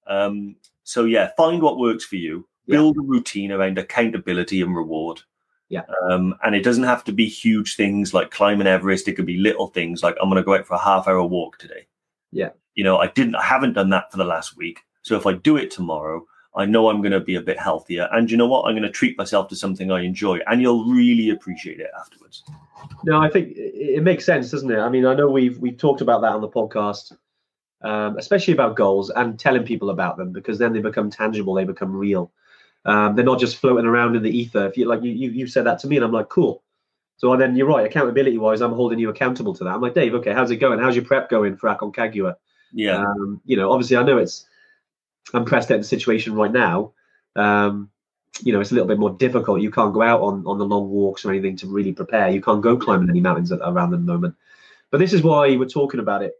[0.06, 2.46] Um, so yeah, find what works for you.
[2.66, 2.76] Yeah.
[2.76, 5.22] Build a routine around accountability and reward.
[5.68, 5.82] Yeah.
[6.08, 9.08] Um, and it doesn't have to be huge things like climbing Everest.
[9.08, 11.24] It could be little things like I'm going to go out for a half hour
[11.24, 11.88] walk today.
[12.30, 12.50] Yeah.
[12.76, 14.82] You know, I didn't, I haven't done that for the last week.
[15.02, 18.08] So if I do it tomorrow, I know I'm going to be a bit healthier.
[18.12, 18.66] And you know what?
[18.66, 22.44] I'm going to treat myself to something I enjoy, and you'll really appreciate it afterwards.
[23.04, 24.78] No, I think it, makes sense, doesn't it?
[24.78, 27.12] I mean, I know we've we've talked about that on the podcast,
[27.82, 31.64] um, especially about goals and telling people about them because then they become tangible, they
[31.64, 32.32] become real.
[32.84, 34.66] Um, they're not just floating around in the ether.
[34.66, 36.62] If you like, you you you said that to me, and I'm like, cool.
[37.16, 37.86] So and then you're right.
[37.86, 39.70] Accountability wise, I'm holding you accountable to that.
[39.70, 40.80] I'm like, Dave, okay, how's it going?
[40.80, 42.34] How's your prep going for Aconcagua?
[42.72, 42.98] Yeah.
[42.98, 44.46] Um, you know, obviously, I know it's
[45.34, 46.92] unprecedented situation right now.
[47.36, 47.90] Um,
[48.40, 49.60] you know, it's a little bit more difficult.
[49.60, 52.30] You can't go out on, on the long walks or anything to really prepare.
[52.30, 54.34] You can't go climbing any mountains at, around the moment.
[54.90, 56.34] But this is why we're talking about it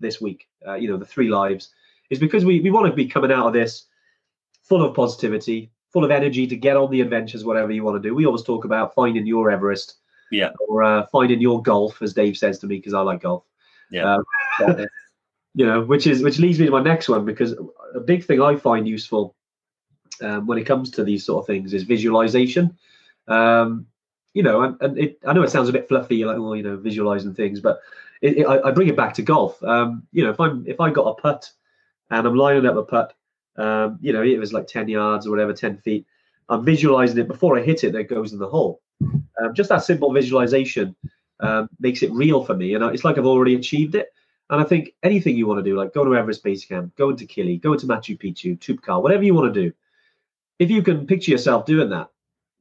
[0.00, 0.48] this week.
[0.66, 1.70] Uh, you know, the three lives
[2.10, 3.86] is because we, we want to be coming out of this
[4.62, 8.08] full of positivity, full of energy to get on the adventures, whatever you want to
[8.08, 8.14] do.
[8.14, 9.96] We always talk about finding your Everest,
[10.30, 10.50] Yeah.
[10.68, 13.44] or uh, finding your golf, as Dave says to me, because I like golf.
[13.90, 14.18] Yeah.
[14.60, 14.86] Um,
[15.54, 17.54] you know, which is which leads me to my next one because
[17.94, 19.34] a big thing I find useful
[20.20, 22.76] um, when it comes to these sort of things is visualization.
[23.28, 23.86] Um,
[24.34, 26.62] you know, and, and it, I know it sounds a bit fluffy, like well, you
[26.62, 27.80] know, visualizing things, but
[28.22, 29.62] it, it, I, I bring it back to golf.
[29.62, 31.50] Um, you know, if I'm if I got a putt
[32.10, 33.14] and I'm lining up a putt,
[33.56, 36.06] um, you know, it was like ten yards or whatever, ten feet.
[36.48, 38.82] I'm visualizing it before I hit it that goes in the hole.
[39.02, 40.94] Um, just that simple visualization
[41.40, 44.12] um, makes it real for me, and it's like I've already achieved it.
[44.50, 47.10] And I think anything you want to do, like go to Everest Base Camp, go
[47.10, 49.72] into Kili, go into Machu Picchu, Toubkal, whatever you want to do,
[50.58, 52.08] if you can picture yourself doing that,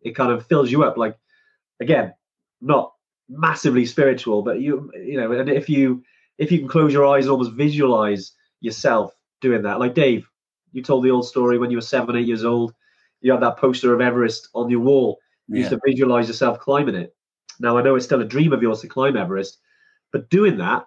[0.02, 0.98] it kind of fills you up.
[0.98, 1.18] Like
[1.80, 2.14] again,
[2.62, 2.94] not
[3.28, 6.04] massively spiritual, but you you know, and if you
[6.38, 10.30] if you can close your eyes and almost visualize yourself doing that, like Dave,
[10.72, 12.74] you told the old story when you were seven, eight years old,
[13.22, 15.20] you had that poster of Everest on your wall.
[15.48, 17.16] You used to visualize yourself climbing it.
[17.60, 19.58] Now I know it's still a dream of yours to climb Everest,
[20.12, 20.86] but doing that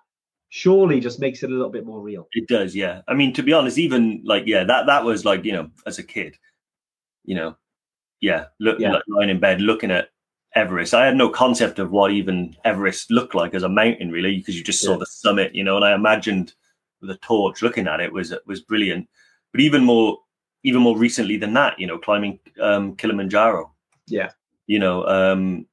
[0.55, 2.29] surely just makes it a little bit more real.
[2.33, 3.01] It does, yeah.
[3.09, 5.99] I mean, to be honest, even like yeah, that that was like you know, as
[5.99, 6.37] a kid,
[7.25, 7.57] you know,
[8.21, 8.93] yeah, look, Yeah.
[8.93, 10.11] like, lying in bed looking at
[10.55, 10.93] Everest.
[10.93, 14.55] I had no concept of what even Everest looked like as a mountain, really, because
[14.55, 14.99] you just saw Yeah.
[14.99, 15.77] the summit, you know.
[15.77, 16.53] And I imagined
[17.01, 19.09] with a torch looking at it was it was brilliant.
[19.53, 20.19] But even more,
[20.65, 23.73] even more recently than that, you know, climbing um, Kilimanjaro.
[24.07, 24.33] Yeah.
[24.67, 25.67] You know, um,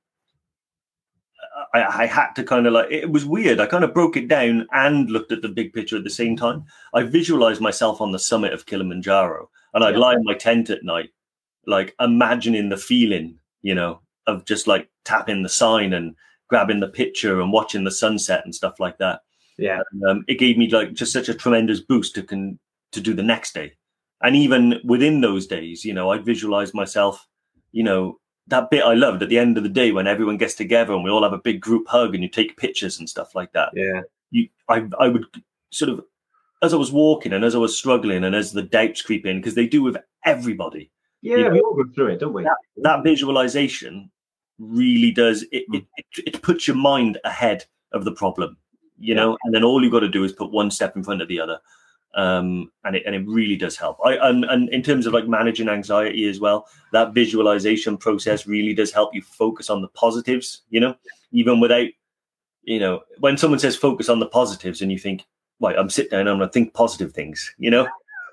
[1.73, 3.59] I, I had to kind of like it was weird.
[3.59, 6.35] I kind of broke it down and looked at the big picture at the same
[6.35, 6.63] time.
[6.93, 9.99] I visualized myself on the summit of Kilimanjaro, and I'd Yeah.
[9.99, 11.09] lie in my tent at night,
[11.67, 16.15] like imagining the feeling, you know, of just like tapping the sign and
[16.47, 19.21] grabbing the picture and watching the sunset and stuff like that.
[19.57, 19.81] Yeah.
[19.91, 22.59] And, um, it gave me like just such a tremendous boost to can
[22.91, 23.73] to do the next day,
[24.23, 27.27] and even within those days, you know, I visualized myself,
[27.71, 28.17] you know,
[28.49, 31.03] that bit I loved at the end of the day when everyone gets together and
[31.03, 33.69] we all have a big group hug and you take pictures and stuff like that.
[33.75, 34.01] Yeah.
[34.31, 35.25] You, I, I would
[35.71, 36.01] sort of,
[36.61, 39.37] as I was walking and as I was struggling and as the doubts creep in,
[39.37, 42.43] because they do with everybody, Yeah, you know, we all go through it, don't we?
[42.43, 44.11] That, that visualization
[44.57, 45.77] really does it, mm.
[45.77, 45.85] it,
[46.17, 48.57] it, it puts your mind ahead of the problem,
[48.97, 51.21] you know, and then all you've got to do is put one step in front
[51.21, 51.59] of the other.
[52.15, 53.99] Um, and it and it really does help.
[54.03, 58.73] I and, and in terms of like managing anxiety as well, that visualization process really
[58.73, 60.95] does help you focus on the positives, you know,
[61.31, 61.87] even without
[62.63, 65.25] you know, when someone says focus on the positives and you think,
[65.59, 67.87] right, I'm sitting down and I'm gonna think positive things, you know.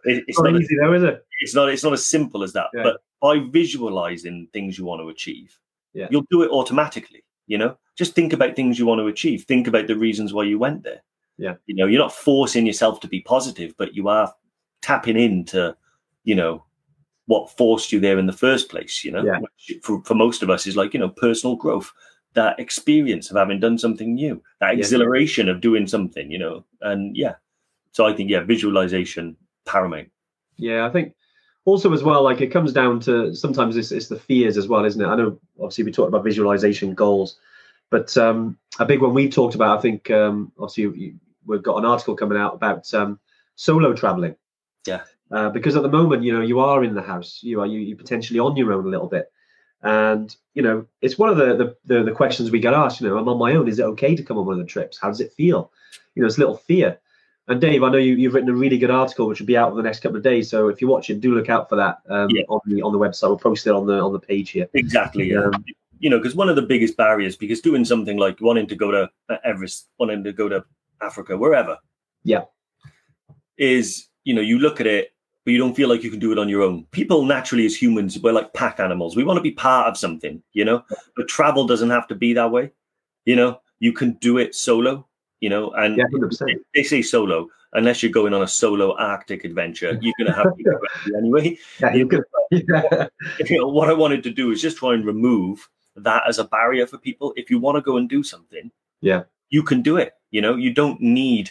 [0.05, 1.25] It, it's not, not easy though, is it?
[1.41, 2.69] It's not it's not as simple as that.
[2.75, 2.83] Yeah.
[2.83, 5.59] But by visualizing things you want to achieve,
[5.95, 6.07] yeah.
[6.11, 7.77] you'll do it automatically, you know.
[7.97, 9.45] Just think about things you want to achieve.
[9.45, 11.03] Think about the reasons why you went there.
[11.39, 11.55] Yeah.
[11.67, 14.33] You know, you're not forcing yourself to be positive, but you are
[14.83, 15.77] tapping into,
[16.25, 16.65] you know,
[17.27, 19.41] what forced you there in the first place, you know, yeah.
[19.83, 21.93] for, for most of us is like, you know, personal growth
[22.35, 27.17] that experience of having done something new, that exhilaration of doing something, you know, and
[27.17, 27.35] yeah.
[27.93, 30.11] So I think yeah, visualization paramount.
[30.57, 31.15] Yeah, I think
[31.65, 34.85] also as well, like it comes down to sometimes it's, it's the fears as well,
[34.85, 35.09] isn't it?
[35.09, 37.39] I know obviously we talked about visualization goals,
[37.91, 41.15] but um, a big one we've talked about, I think um, obviously you,
[41.47, 43.19] we've got an article coming out about um,
[43.55, 44.37] solo traveling.
[44.87, 45.03] Yeah.
[45.31, 47.81] Uh, because at the moment, you know, you are in the house, you are you
[47.81, 49.33] you potentially on your own a little bit.
[49.83, 53.01] And you know, it's one of the, the, the the questions we get asked.
[53.01, 53.69] You know, I'm on my own.
[53.69, 54.99] Is it okay to come on one of the trips?
[54.99, 55.73] How does it feel?
[56.15, 56.99] You know, it's a little fear.
[57.49, 59.71] And Dave, I know you, you've written a really good article which will be out
[59.71, 60.51] in the next couple of days.
[60.51, 62.43] So if you're watching, do look out for that um, yeah.
[62.49, 63.29] on the on the website.
[63.29, 64.69] We'll post it on the on the page here.
[64.75, 65.31] Exactly.
[65.31, 65.45] Yeah.
[65.45, 65.65] Um,
[65.99, 68.91] you know, because one of the biggest barriers, because doing something like wanting to go
[68.91, 69.11] to
[69.45, 70.65] Everest, wanting to go to
[71.01, 71.79] Africa, wherever,
[72.25, 72.45] yeah,
[73.59, 75.13] is you know you look at it
[75.47, 76.85] but you don't feel like you can do it on your own.
[76.91, 79.15] People naturally, as humans, we're like pack animals.
[79.15, 80.83] We want to be part of something, you know.
[81.15, 82.73] But travel doesn't have to be that way.
[83.27, 85.07] You know, you can do it solo.
[85.39, 86.05] You know, and yeah,
[86.41, 89.97] they, they say solo unless you're going on a solo Arctic adventure.
[90.01, 91.57] You're going to have to anyway.
[91.79, 92.25] Yeah, you could.
[92.51, 93.07] Yeah.
[93.39, 96.45] You know, what I wanted to do is just try and remove that as a
[96.45, 97.33] barrier for people.
[97.37, 100.15] If you want to go and do something, yeah, you can do it.
[100.37, 101.51] You know, you don't need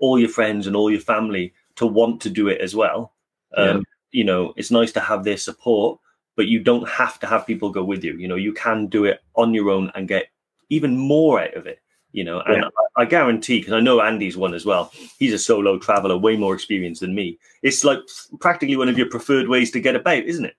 [0.00, 3.14] all your friends and all your family to want to do it as well.
[3.56, 3.82] Um, yeah.
[4.10, 5.98] You know, it's nice to have their support,
[6.36, 8.18] but you don't have to have people go with you.
[8.18, 10.26] You know, you can do it on your own and get
[10.68, 11.80] even more out of it.
[12.12, 12.68] You know, and yeah.
[12.98, 14.92] I, I, guarantee because I know Andy's one as well.
[15.18, 17.38] He's a solo traveler, way more experienced than me.
[17.62, 18.00] It's like
[18.40, 20.56] practically one of your preferred ways to get about, isn't it?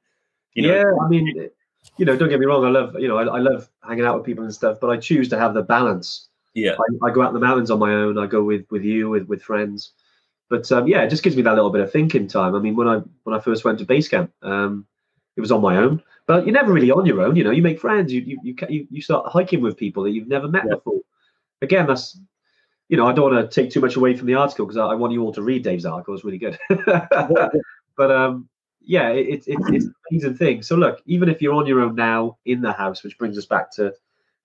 [0.56, 0.76] You know?
[0.76, 1.50] Yeah, I mean,
[1.98, 2.66] you know, don't get me wrong.
[2.66, 4.98] I love, you know, I, I love hanging out with people and stuff, but I
[4.98, 6.30] choose to have the balance.
[6.60, 8.18] Yeah, I, I, go out in the mountains on my own.
[8.18, 9.92] I go with with you, with with friends.
[10.50, 12.56] But um, yeah, it just gives me that little bit of thinking time.
[12.56, 14.86] I mean, when I when I first went to base camp, um,
[15.36, 16.02] it was on my own.
[16.26, 17.36] But you're never really on your own.
[17.36, 18.12] You know, you make friends.
[18.12, 20.76] You you you, you start hiking with people that you've never met yeah.
[20.76, 21.00] before.
[21.62, 22.20] Again, that's
[22.90, 24.88] you know, I don't want to take too much away from the article because I,
[24.88, 26.16] I, want you all to read Dave's article.
[26.16, 26.58] It's really good.
[27.96, 28.50] but um,
[28.82, 30.64] yeah, it, it, it, it's an amazing thing.
[30.64, 33.46] So look, even if you're on your own now in the house, which brings us
[33.46, 33.94] back to,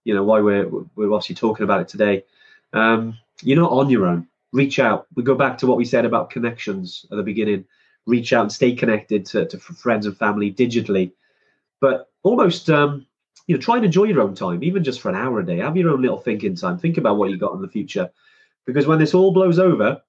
[0.04, 2.24] you know, why we're we're obviously talking about it today.
[2.72, 5.08] Um, you're not on your own reach out.
[5.16, 7.66] We go back to what we said about connections at the beginning.
[8.06, 11.12] Reach out and stay connected to, to friends and family digitally,
[11.80, 13.04] but almost um,
[13.46, 15.58] you know try and enjoy your own time, even just for an hour a day.
[15.58, 16.78] Have your own little thinking time.
[16.78, 18.10] Think about what you got in the future,
[18.64, 20.00] because when this all blows over,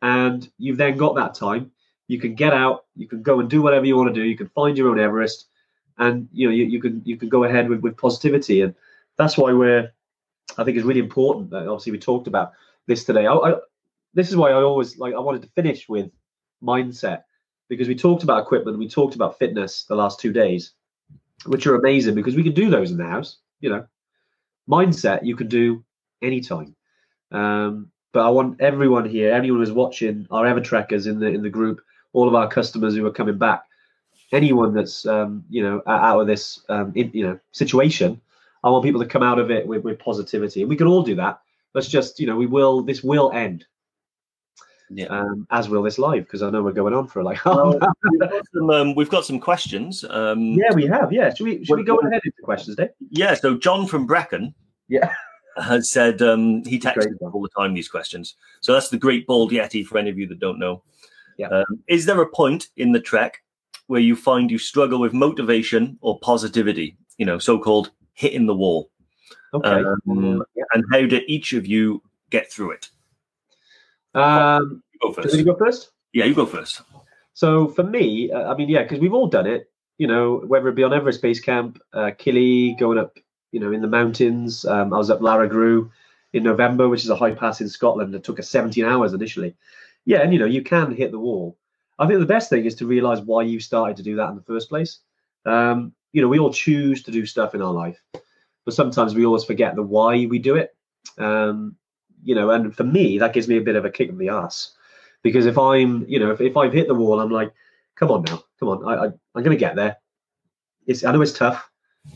[0.00, 1.70] and you've then got that time,
[2.08, 4.26] you can get out, you can go and do whatever you want to do.
[4.26, 5.48] You can find your own Everest,
[5.98, 8.74] and you know you, you can you can go ahead with, with positivity, and
[9.20, 9.92] that's why we're.
[10.58, 12.52] I think it's really important that obviously we talked about
[12.86, 13.26] this today.
[13.26, 13.54] I, I,
[14.14, 16.10] this is why I always like I wanted to finish with
[16.62, 17.22] mindset
[17.68, 20.72] because we talked about equipment, we talked about fitness the last two days,
[21.46, 23.38] which are amazing because we can do those in the house.
[23.60, 23.86] You know,
[24.68, 25.84] mindset you can do
[26.22, 26.74] anytime.
[27.30, 31.42] Um, but I want everyone here, anyone who's watching, our ever trackers in the in
[31.42, 31.80] the group,
[32.12, 33.62] all of our customers who are coming back,
[34.32, 38.20] anyone that's um, you know out of this um, in, you know situation,
[38.62, 41.02] I want people to come out of it with, with positivity, and we can all
[41.02, 41.40] do that.
[41.74, 43.66] Let's just you know we will this will end
[44.92, 45.06] yeah.
[45.06, 48.20] Um, as will this live because I know we're going on for like well, we've,
[48.20, 50.04] got some, um, we've got some questions.
[50.08, 51.12] Um, yeah, we have.
[51.12, 52.90] Yeah, should we should we go ahead into questions, Dave?
[53.10, 53.34] Yeah.
[53.34, 54.52] So John from Brecon.
[54.88, 55.12] Yeah.
[55.56, 58.36] Has said um, he texts all the time these questions.
[58.60, 60.82] So that's the Great Bald Yeti for any of you that don't know.
[61.38, 61.48] Yeah.
[61.48, 63.42] Um, is there a point in the trek
[63.86, 66.96] where you find you struggle with motivation or positivity?
[67.18, 68.90] You know, so-called hitting the wall.
[69.54, 69.82] Okay.
[70.08, 70.64] Um, yeah.
[70.74, 72.90] And how do each of you get through it?
[74.14, 75.34] Um, you go first.
[75.34, 75.90] You go first.
[76.12, 76.82] Yeah, you go first.
[77.32, 79.70] So for me, uh, I mean, yeah, because we've all done it.
[79.96, 83.18] You know, whether it be on Everest Base Camp, uh, Kili, going up,
[83.52, 84.64] you know, in the mountains.
[84.64, 85.90] Um, I was up Lairig Ghru
[86.32, 88.14] in November, which is a high pass in Scotland.
[88.14, 89.54] It took us 17 hours initially.
[90.04, 91.56] Yeah, and you know, you can hit the wall.
[91.98, 94.36] I think the best thing is to realize why you started to do that in
[94.36, 95.00] the first place.
[95.44, 98.02] Um, you know, we all choose to do stuff in our life,
[98.64, 100.74] but sometimes we always forget the why we do it.
[101.18, 101.76] Um,
[102.22, 104.28] you know, and for me, that gives me a bit of a kick in the
[104.28, 104.72] ass
[105.22, 107.52] because if I'm, you know, if, if I've hit the wall, I'm like,
[107.94, 109.96] come on now, come on, I, I I'm gonna get there.
[110.86, 111.70] It's I know it's tough,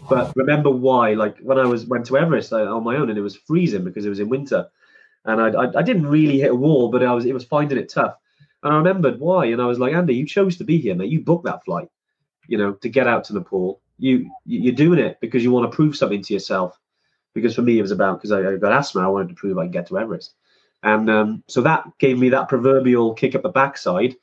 [0.09, 1.14] but remember why?
[1.14, 4.04] Like when I was went to Everest on my own and it was freezing because
[4.04, 4.68] it was in winter,
[5.24, 7.78] and I, I I didn't really hit a wall, but I was it was finding
[7.78, 8.16] it tough.
[8.62, 11.11] And I remembered why, and I was like, Andy, you chose to be here, mate.
[11.11, 11.88] You booked that flight,
[12.48, 13.83] you know, to get out to Nepal.
[13.98, 16.78] You you're doing it because you want to prove something to yourself.
[17.35, 19.02] Because for me, it was about because I, I got asthma.
[19.02, 20.35] I wanted to prove I can get to Everest,
[20.83, 24.14] and um, so that gave me that proverbial kick up the backside,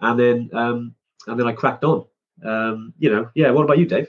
[0.00, 0.94] and then um,
[1.26, 2.04] and then I cracked on.
[2.44, 3.50] Um, you know, yeah.
[3.50, 4.08] What about you, Dave?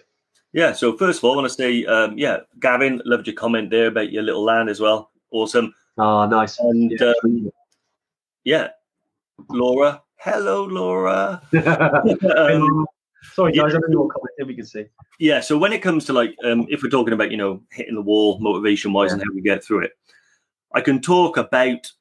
[0.53, 0.73] Yeah.
[0.73, 3.87] So first of all, I want to say, um, yeah, Gavin, loved your comment there
[3.87, 5.11] about your little land as well.
[5.31, 5.73] Awesome.
[5.97, 6.59] Ah, nice.
[6.59, 7.13] And Yeah.
[7.23, 7.51] um,
[8.43, 8.67] yeah,
[9.49, 10.01] Laura.
[10.17, 11.41] Hello, Laura.
[12.37, 12.85] Um,
[13.33, 13.63] Sorry, yeah.
[13.63, 13.75] guys.
[13.75, 14.47] I know you're commenting.
[14.47, 14.85] We can see.
[15.19, 15.39] yeah.
[15.41, 18.01] So when it comes to like, um, if we're talking about you know hitting the
[18.01, 19.91] wall motivation wise and how we get through it,
[20.73, 21.91] I can talk about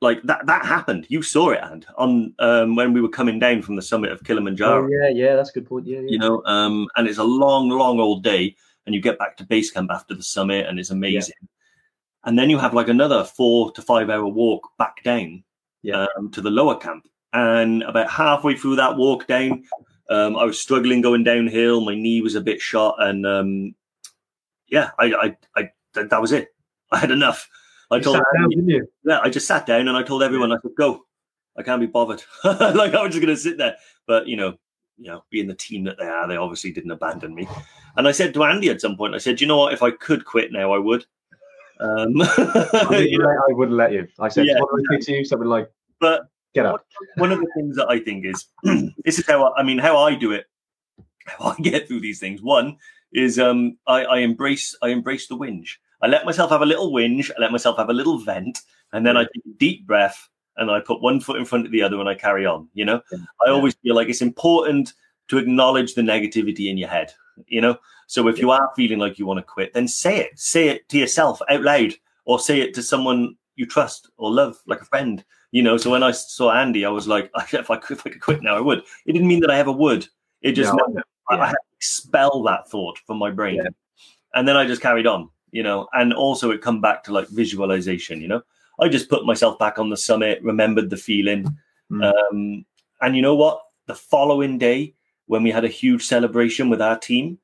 [0.00, 0.46] like that.
[0.46, 1.06] That happened.
[1.08, 4.24] You saw it, and on um, when we were coming down from the summit of
[4.24, 4.84] Kilimanjaro.
[4.84, 5.36] Oh, yeah, yeah.
[5.36, 5.86] That's a good point.
[5.86, 6.06] Yeah, yeah.
[6.08, 9.44] you know um and it's a long long old day and you get back to
[9.46, 11.34] base camp after the summit and it's amazing
[12.24, 15.42] and then you have like another four to five hour walk back down
[15.82, 16.06] Yeah.
[16.18, 19.64] um, to the lower camp and about halfway through that walk down
[20.10, 23.74] um i was struggling going downhill my knee was a bit shot and um
[24.68, 26.54] yeah i i, I that, that was it
[26.92, 27.48] i had enough
[27.90, 28.88] i You told sat down, didn't you?
[29.04, 31.04] yeah, I just sat down and I told everyone I said, "Go,
[31.56, 34.56] I can't be bothered." like I was just going to sit there, but you know,
[34.96, 37.46] you know, being the team that they are, they obviously didn't abandon me.
[37.96, 39.74] And I said to Andy at some point, I said, "You know what?
[39.74, 41.04] If I could quit now, I would."
[41.78, 44.08] Um, I, wouldn't you know, let, I wouldn't let you.
[44.18, 44.58] I said, Yeah.
[44.58, 45.24] what do I say to you?
[45.24, 46.86] Something like, but get up.
[47.16, 48.46] one of the things that I think is
[49.04, 50.46] this is how I, I mean how I do it,
[51.26, 52.42] how I get through these things.
[52.42, 52.76] One
[53.12, 55.76] is um I, I embrace I embrace the whinge.
[56.02, 57.30] I let myself have a little whinge.
[57.36, 58.60] I let myself have a little vent,
[58.92, 61.72] and then I take a deep breath and I put one foot in front of
[61.72, 62.68] the other and I carry on.
[62.74, 63.18] You know, Yeah.
[63.46, 64.92] I always feel like it's important
[65.28, 67.12] to acknowledge the negativity in your head.
[67.48, 70.38] You know, so if you are feeling like you want to quit, then say it.
[70.38, 71.94] Say it to yourself out loud,
[72.26, 75.24] or say it to someone you trust or love, like a friend.
[75.54, 78.10] You know, so when I saw Andy, I was like, if I could, if I
[78.10, 78.80] could quit now, I would.
[79.06, 80.08] It didn't mean that I ever would.
[80.42, 83.68] It just No, meant I, I had to expel that thought from my brain, Yeah.
[84.34, 85.30] and then I just carried on.
[85.52, 88.20] You know, and also it come back to like visualization.
[88.20, 88.42] You know,
[88.80, 91.46] I just put myself back on the summit, remembered the feeling,
[91.92, 92.02] Mm.
[92.02, 92.64] um,
[93.02, 93.60] and you know what?
[93.86, 94.94] The following day,
[95.26, 97.38] when we had a huge celebration with our team,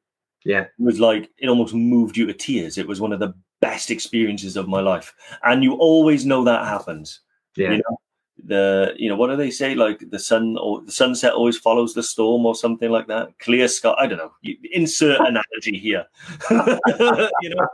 [0.44, 0.62] Yeah.
[0.62, 2.77] it was like it almost moved you to tears.
[2.77, 6.66] It was one of the best experiences of my life, and you always know that
[6.66, 7.20] happens.
[7.57, 7.73] Yeah.
[7.73, 7.99] You know,
[8.45, 9.75] the you know what do they say?
[9.75, 13.39] Like the sun or the sunset always follows the storm, or something like that.
[13.39, 13.95] Clear sky.
[13.99, 14.33] I don't know.
[14.43, 16.07] You insert analogy here.
[16.51, 17.69] you know,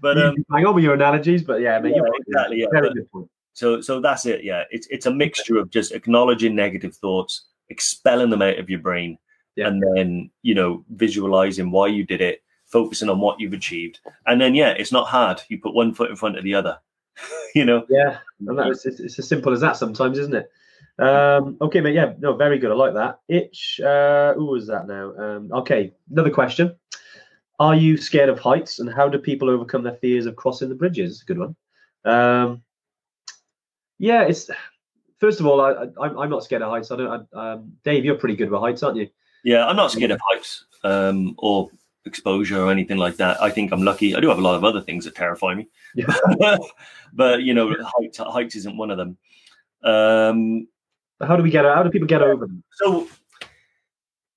[0.00, 2.20] but um, Hang on with your analogies, but yeah, mate, Yeah, you're right.
[2.26, 2.66] exactly, yeah,
[3.12, 4.44] but- so so that's it.
[4.44, 8.78] Yeah, it's it's a mixture of just acknowledging negative thoughts, expelling them out of your
[8.78, 9.18] brain,
[9.56, 9.66] Yeah.
[9.68, 14.40] and then you know visualizing why you did it, focusing on what you've achieved, and
[14.40, 15.42] then yeah, it's not hard.
[15.48, 16.78] You put one foot in front of the other.
[17.54, 20.50] you know, Yeah, and that, it's, it's, as simple as that sometimes, isn't it?
[20.98, 21.94] Um, okay, mate.
[21.94, 22.70] Yeah, no, very good.
[22.70, 23.20] I like that.
[23.28, 23.80] Itch.
[23.80, 25.14] Uh, who was that now?
[25.16, 26.74] Um, okay, another question.
[27.58, 30.74] Are you scared of heights, and how do people overcome their fears of crossing the
[30.74, 31.22] bridges?
[31.22, 31.56] Good one.
[32.04, 32.62] Um,
[33.98, 34.50] yeah, it's
[35.18, 36.90] first of all, I, I I'm I'm not scared of heights.
[36.90, 37.28] I don't.
[37.34, 39.08] I, um, Dave, you're pretty good with heights, aren't you?
[39.44, 41.70] yeah, I'm not scared of heights um, or
[42.06, 43.40] exposure or anything like that.
[43.42, 44.14] I think I'm lucky.
[44.14, 46.56] I do have a lot of other things that terrify me, Yeah.
[47.12, 49.18] but you know, heights heights isn't one of them.
[49.82, 50.68] Um,
[51.20, 51.64] How do we get?
[51.64, 52.62] How do people get over them?
[52.72, 53.08] So,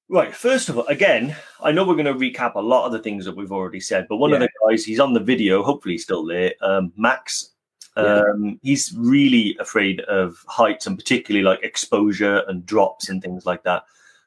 [0.10, 3.00] right, first of all, again, I know we're going to recap a lot of the
[3.00, 5.96] things that we've already said, but one of the guys, he's on the video, hopefully
[5.96, 7.50] he's still there, um, Max.
[7.96, 8.24] Yeah.
[8.34, 13.62] Um, he's really afraid of heights and particularly like exposure and drops and things like
[13.64, 13.84] that.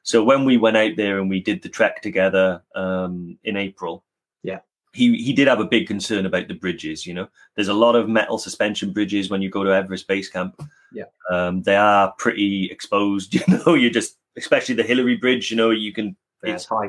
[0.07, 4.05] So when we went out there and we did the trek together um, in April,
[4.41, 4.59] Yeah.
[4.93, 7.05] he he did have a big concern about the bridges.
[7.05, 10.29] You know, there's a lot of metal suspension bridges when you go to Everest Base
[10.29, 10.55] Camp.
[10.93, 11.09] Yeah.
[11.29, 13.33] um, they are pretty exposed.
[13.37, 15.51] You know, you just especially the Hillary Bridge.
[15.51, 16.87] You know, you can Yeah, it's high.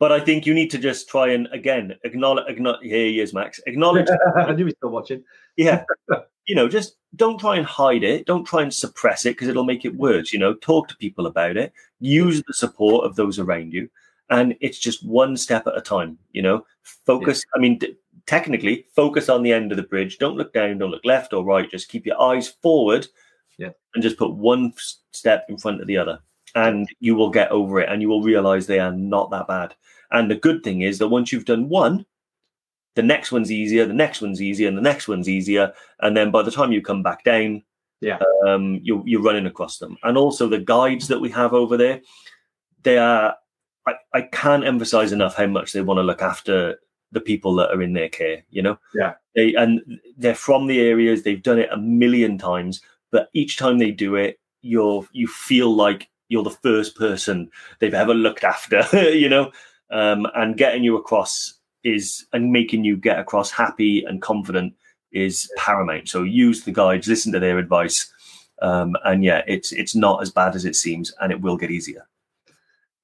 [0.00, 2.46] But I think you need to just try and again acknowledge.
[2.48, 3.60] acknowledge here he is, Max.
[3.66, 5.22] Acknowledge I knew he was still watching.
[5.56, 5.84] yeah
[6.46, 8.26] you know just don't try and hide it.
[8.26, 10.54] Don't try and suppress it because it'll make it worse you know?
[10.54, 11.72] Talk to people about it.
[12.00, 13.88] Use the support of those around you
[14.30, 16.64] and it's just one step at a time you know?
[16.82, 17.96] Focus i mean d-
[18.26, 20.18] technically focus on the end of the bridge.
[20.18, 21.70] Don't look down don't look left or right.
[21.70, 23.06] Just keep your eyes forward
[23.58, 23.70] Yeah.
[23.94, 24.72] and just put one
[25.12, 26.18] step in front of the other
[26.54, 29.74] and you will get over it and you will realize they are not that bad.
[30.10, 32.06] And the good thing is that once you've done one,
[32.94, 35.72] the next one's easier, the next one's easier, and the next one's easier.
[36.00, 37.62] And then by the time you come back down,
[38.00, 38.18] Yeah.
[38.46, 39.96] um, you're, you're running across them.
[40.02, 42.00] And also the guides that we have over there,
[42.82, 43.34] they are,
[43.86, 46.78] I, I can't emphasize enough how much they want to look after
[47.12, 48.78] the people that are in their care, you know?
[48.94, 49.14] Yeah.
[49.34, 49.80] They, and
[50.16, 52.80] they're from the areas, they've done it a million times,
[53.10, 57.94] but each time they do it, you're, you feel like you're the first person they've
[57.94, 59.50] ever looked after, you know?
[59.90, 61.54] Um, and getting you across
[61.84, 64.74] is, and making you get across happy and confident
[65.12, 66.08] is paramount.
[66.08, 68.12] So use the guides, listen to their advice.
[68.62, 71.70] Um, and yeah, it's, it's not as bad as it seems and it will get
[71.70, 72.06] easier.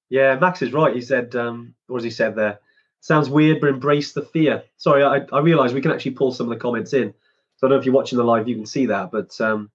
[0.09, 0.95] Yeah, Max is right.
[0.95, 2.59] He said, um, what has he said there?
[3.01, 4.63] Sounds weird, but embrace the fear.
[4.77, 7.15] Sorry, I, I realize we can actually pull some of the comments in.
[7.57, 9.11] So I don't know if you're watching the live, you can see that.
[9.11, 9.71] But um,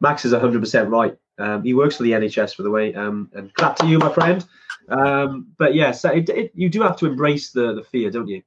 [0.00, 1.16] Max is 100% right.
[1.38, 2.94] Um, he works for the NHS, for the way.
[2.94, 4.44] Um, and clap to you, my friend.
[4.88, 6.12] Um, but yeah, so
[6.54, 8.42] you do have to embrace the, the fear, don't you?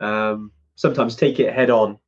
[0.00, 1.98] Um, sometimes take it head on.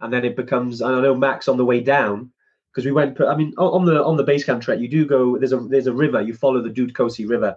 [0.00, 2.30] And then it becomes, I know Max on the way down,
[2.70, 5.36] because we went, I mean, on the on the base camp trek, you do go,
[5.38, 7.56] there's a there's a river, you follow the Dudh Koshi River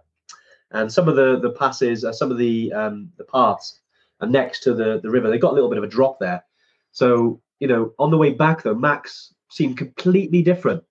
[0.71, 3.79] and some of the the passes, uh, some of the um, the paths
[4.19, 5.29] are next to the the river.
[5.29, 6.43] They got a little bit of a drop there,
[6.91, 10.83] so you know on the way back though, Max seemed completely different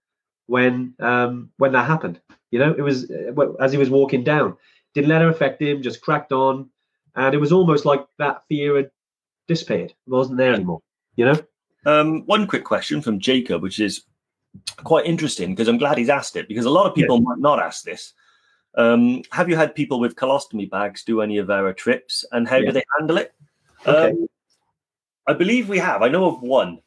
[0.47, 2.21] when um, when that happened.
[2.51, 4.57] You know, it was uh, as he was walking down,
[4.95, 6.69] didn't let it affect him, just cracked on,
[7.17, 8.91] and it was almost like that fear had
[9.49, 10.81] dissipated, it wasn't there anymore.
[11.17, 11.41] You know.
[11.87, 14.03] Um, one quick question from Jacob, which is
[14.85, 17.59] quite interesting because I'm glad he's asked it because a lot of people might not
[17.61, 18.13] ask this.
[18.77, 22.57] Um, have you had people with colostomy bags do any of our trips and how
[22.57, 22.67] Yeah.
[22.67, 23.33] do they handle it?
[23.87, 24.11] Okay.
[24.11, 24.27] Um,
[25.27, 26.03] I believe we have.
[26.03, 26.81] I know of one,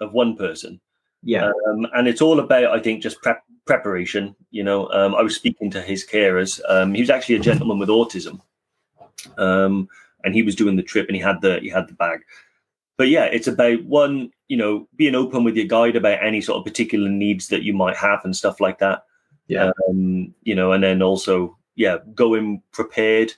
[0.00, 0.80] of one person,
[1.22, 1.50] Yeah.
[1.68, 4.34] um, and it's all about I think just prep preparation.
[4.50, 6.60] You know, um, I was speaking to his carers.
[6.68, 8.40] Um, he was actually a gentleman with autism,
[9.36, 9.88] um,
[10.24, 12.20] and he was doing the trip and he had the he had the bag.
[12.96, 16.58] But yeah, it's about one, you know, being open with your guide about any sort
[16.58, 19.04] of particular needs that you might have and stuff like that.
[19.46, 19.70] Yeah.
[19.88, 23.32] Um, you know, and then also, yeah, going prepared.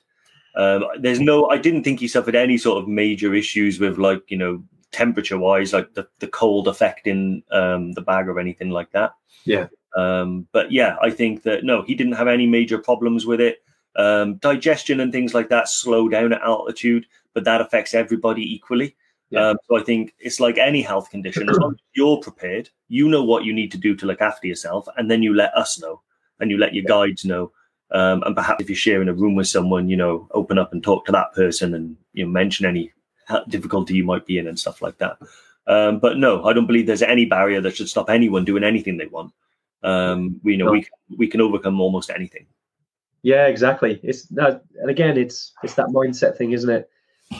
[0.57, 4.23] Um, there's no, I didn't think he suffered any sort of major issues with like,
[4.29, 8.91] you know, temperature wise, like the, the cold affecting um, the bag or anything like
[8.93, 9.13] that.
[9.45, 9.69] Yeah.
[9.95, 13.63] Um, but yeah, I think that no, he didn't have any major problems with it.
[13.97, 18.97] Um, digestion and things like that slow down at altitude, but that affects everybody equally.
[19.31, 19.49] Yeah.
[19.51, 21.49] Um, so I think it's like any health condition.
[21.49, 24.47] As long as you're prepared, you know what you need to do to look after
[24.47, 26.01] yourself, and then you let us know,
[26.41, 27.53] and you let your guides know.
[27.93, 30.83] Um, and perhaps if you're sharing a room with someone, you know, open up and
[30.83, 32.93] talk to that person, and you know, mention any
[33.49, 35.19] difficulty you might be in and stuff like that.
[35.67, 38.97] Um, but no, I don't believe there's any barrier that should stop anyone doing anything
[38.97, 39.33] they want.
[39.83, 40.73] Um, we you know No.
[40.73, 42.47] we can, we can overcome almost anything.
[43.23, 44.01] Yeah, exactly.
[44.03, 46.89] It's that, and again, it's it's that mindset thing, isn't it?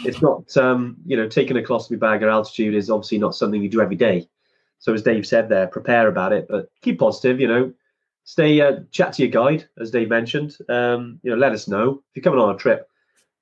[0.05, 3.61] It's not, um, you know, taking a colostomy bag at altitude is obviously not something
[3.63, 4.29] you do every day.
[4.79, 7.41] So as Dave said there, prepare about it, but keep positive.
[7.41, 7.73] You know,
[8.25, 10.57] stay uh, chat to your guide, as Dave mentioned.
[10.69, 12.89] Um, you know, let us know if you're coming on a trip.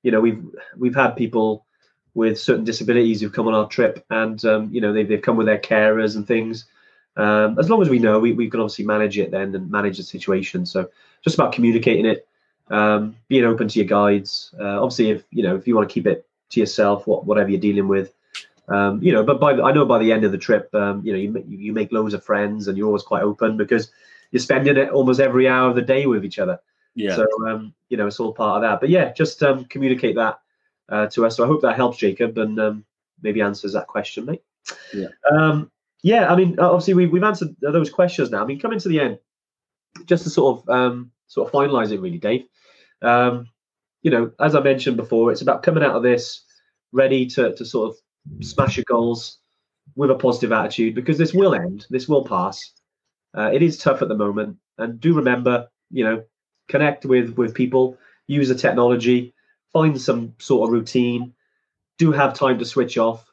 [0.03, 0.43] You know, we've
[0.77, 1.65] we've had people
[2.13, 5.37] with certain disabilities who've come on our trip, and um, you know they've they've come
[5.37, 6.65] with their carers and things.
[7.17, 9.97] Um, as long as we know, we, we can obviously manage it then and manage
[9.97, 10.65] the situation.
[10.65, 10.89] So
[11.21, 12.28] just about communicating it,
[12.69, 14.53] um, being open to your guides.
[14.59, 17.49] Uh, obviously, if you know if you want to keep it to yourself, what whatever
[17.49, 18.13] you're dealing with,
[18.67, 19.23] um, you know.
[19.23, 21.73] But by I know by the end of the trip, um, you know, you, you
[21.73, 23.91] make loads of friends and you're always quite open because
[24.31, 26.59] you're spending it almost every hour of the day with each other.
[26.95, 27.15] Yeah.
[27.15, 28.79] So um, you know, it's all part of that.
[28.79, 30.39] But yeah, just um, communicate that
[30.89, 31.37] uh, to us.
[31.37, 32.85] So I hope that helps, Jacob, and um,
[33.21, 34.43] maybe answers that question, mate.
[34.93, 35.07] Yeah.
[35.31, 36.31] Um, yeah.
[36.31, 38.41] I mean, obviously we, we've answered those questions now.
[38.41, 39.19] I mean, coming to the end,
[40.05, 42.43] just to sort of um, sort of finalise it, really, Dave.
[43.01, 43.47] Um,
[44.01, 46.43] you know, as I mentioned before, it's about coming out of this
[46.91, 49.37] ready to to sort of smash your goals
[49.95, 52.73] with a positive attitude because this will end, this will pass.
[53.37, 56.23] Uh, it is tough at the moment, and do remember, you know,
[56.67, 59.33] connect with with people, use the technology,
[59.71, 61.33] find some sort of routine.
[61.97, 63.25] Do have time to switch off.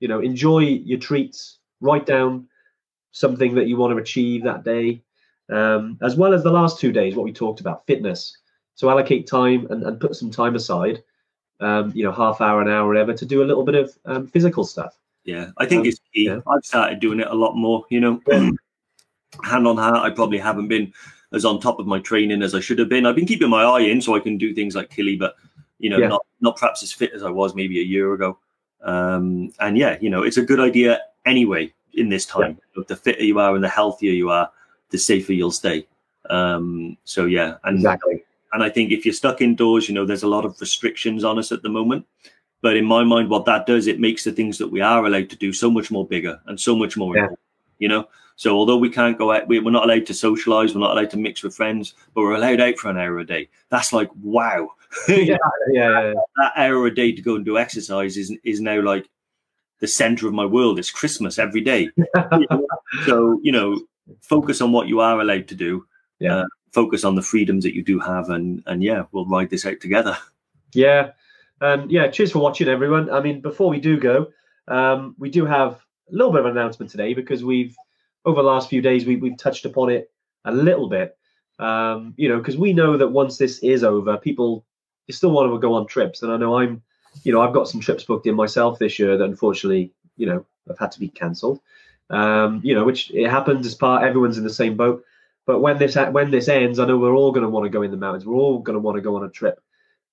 [0.00, 1.58] You know, enjoy your treats.
[1.80, 2.48] Write down
[3.12, 5.02] something that you want to achieve that day,
[5.50, 7.14] um, as well as the last two days.
[7.16, 8.36] What we talked about, fitness.
[8.74, 11.02] So allocate time and, and put some time aside.
[11.60, 14.26] Um, you know, half hour, an hour, whatever, to do a little bit of um,
[14.26, 14.96] physical stuff.
[15.24, 16.24] Yeah, I think Um, it's key.
[16.26, 16.40] yeah.
[16.46, 17.84] I've started doing it a lot more.
[17.90, 18.20] You know,
[19.44, 20.92] hand on heart, I probably haven't been
[21.32, 23.04] as on top of my training as I should have been.
[23.06, 25.34] I've been keeping my eye in so I can do things like Kili, but
[25.78, 26.08] you know, Yeah.
[26.08, 28.38] not not perhaps as fit as I was maybe a year ago.
[28.82, 32.58] Um, and yeah, you know, it's a good idea anyway in this time.
[32.88, 34.50] The fitter you are and the healthier you are,
[34.90, 35.86] the safer you'll stay.
[36.28, 38.22] Um, so yeah, and Exactly.
[38.52, 41.38] and I think if you're stuck indoors, you know, there's a lot of restrictions on
[41.38, 42.06] us at the moment.
[42.62, 45.30] But in my mind, what that does, it makes the things that we are allowed
[45.30, 47.22] to do so much more bigger and so much more Yeah.
[47.22, 47.40] important.
[47.78, 50.82] You know, so although we can't go out, we- we're not allowed to socialize, we're
[50.82, 53.48] not allowed to mix with friends, but we're allowed out for an hour a day.
[53.70, 54.68] That's like wow.
[55.08, 55.38] yeah,
[55.70, 59.08] yeah, that hour a day to go and do exercise is is now like
[59.78, 60.78] the center of my world.
[60.78, 61.88] It's Christmas every day.
[63.06, 63.80] so you know,
[64.22, 65.86] focus on what you are allowed to do.
[66.18, 66.36] Yeah.
[66.36, 69.66] Uh, focus on the freedoms that you do have, and and yeah, we'll ride this
[69.66, 70.16] out together.
[70.74, 71.10] yeah.
[71.60, 73.10] And yeah, cheers for watching, everyone.
[73.10, 74.28] I mean, before we do go,
[74.68, 75.72] um, we do have
[76.10, 77.76] a little bit of an announcement today because we've
[78.24, 80.10] over the last few days we, we've touched upon it
[80.44, 81.16] a little bit.
[81.58, 84.64] Um, you know, because we know that once this is over, people
[85.06, 86.82] you still want to go on trips, and I know I'm,
[87.24, 90.46] you know, I've got some trips booked in myself this year that unfortunately, you know,
[90.68, 91.60] have had to be cancelled.
[92.10, 94.02] Um, you know, which it happens as part.
[94.02, 95.04] Everyone's in the same boat.
[95.46, 97.82] But when this when this ends, I know we're all going to want to go
[97.82, 98.26] in the mountains.
[98.26, 99.60] We're all going to want to go on a trip,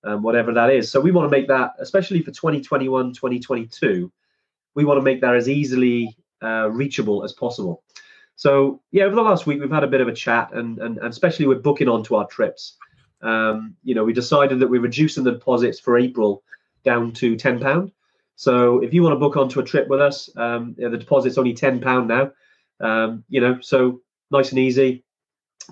[0.04, 0.90] um, whatever that is.
[0.90, 4.10] So we want to make that, especially for 2021, 2022,
[4.74, 7.82] we want to make that as easily uh, reachable as possible.
[8.36, 10.98] So yeah, over the last week we've had a bit of a chat, and and,
[10.98, 12.76] and especially with booking onto our trips.
[13.20, 16.42] Um, you know, we decided that we're reducing the deposits for April
[16.84, 17.92] down to ten pound.
[18.38, 21.54] So if you want to book onto a trip with us, um, the deposit's only
[21.54, 22.30] ten pound now.
[22.78, 25.02] Um, you know, so nice and easy.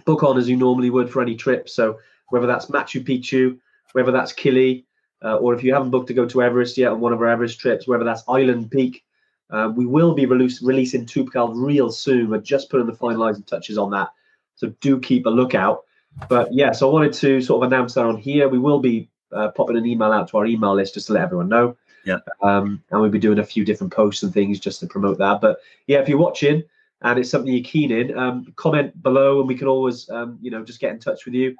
[0.04, 1.68] Book on as you normally would for any trip.
[1.68, 2.00] So
[2.30, 3.56] whether that's Machu Picchu,
[3.92, 4.84] whether that's Kili,
[5.22, 7.28] uh, or if you haven't booked to go to Everest yet on one of our
[7.28, 9.04] Everest trips, whether that's Island Peak,
[9.50, 12.30] uh, we will be release, releasing Toubkal real soon.
[12.30, 14.08] We're just putting the finalizing touches on that.
[14.56, 15.84] So do keep a lookout.
[16.28, 18.48] But yeah, so I wanted to sort of announce that on here.
[18.48, 21.22] We will be uh, popping an email out to our email list just to let
[21.22, 21.76] everyone know.
[22.06, 22.18] Yeah.
[22.40, 25.40] Um, and we'll be doing a few different posts and things just to promote that.
[25.40, 26.62] But yeah, if you're watching
[27.02, 30.50] and it's something you're keen in, um, comment below and we can always, um, you
[30.50, 31.56] know, just get in touch with you.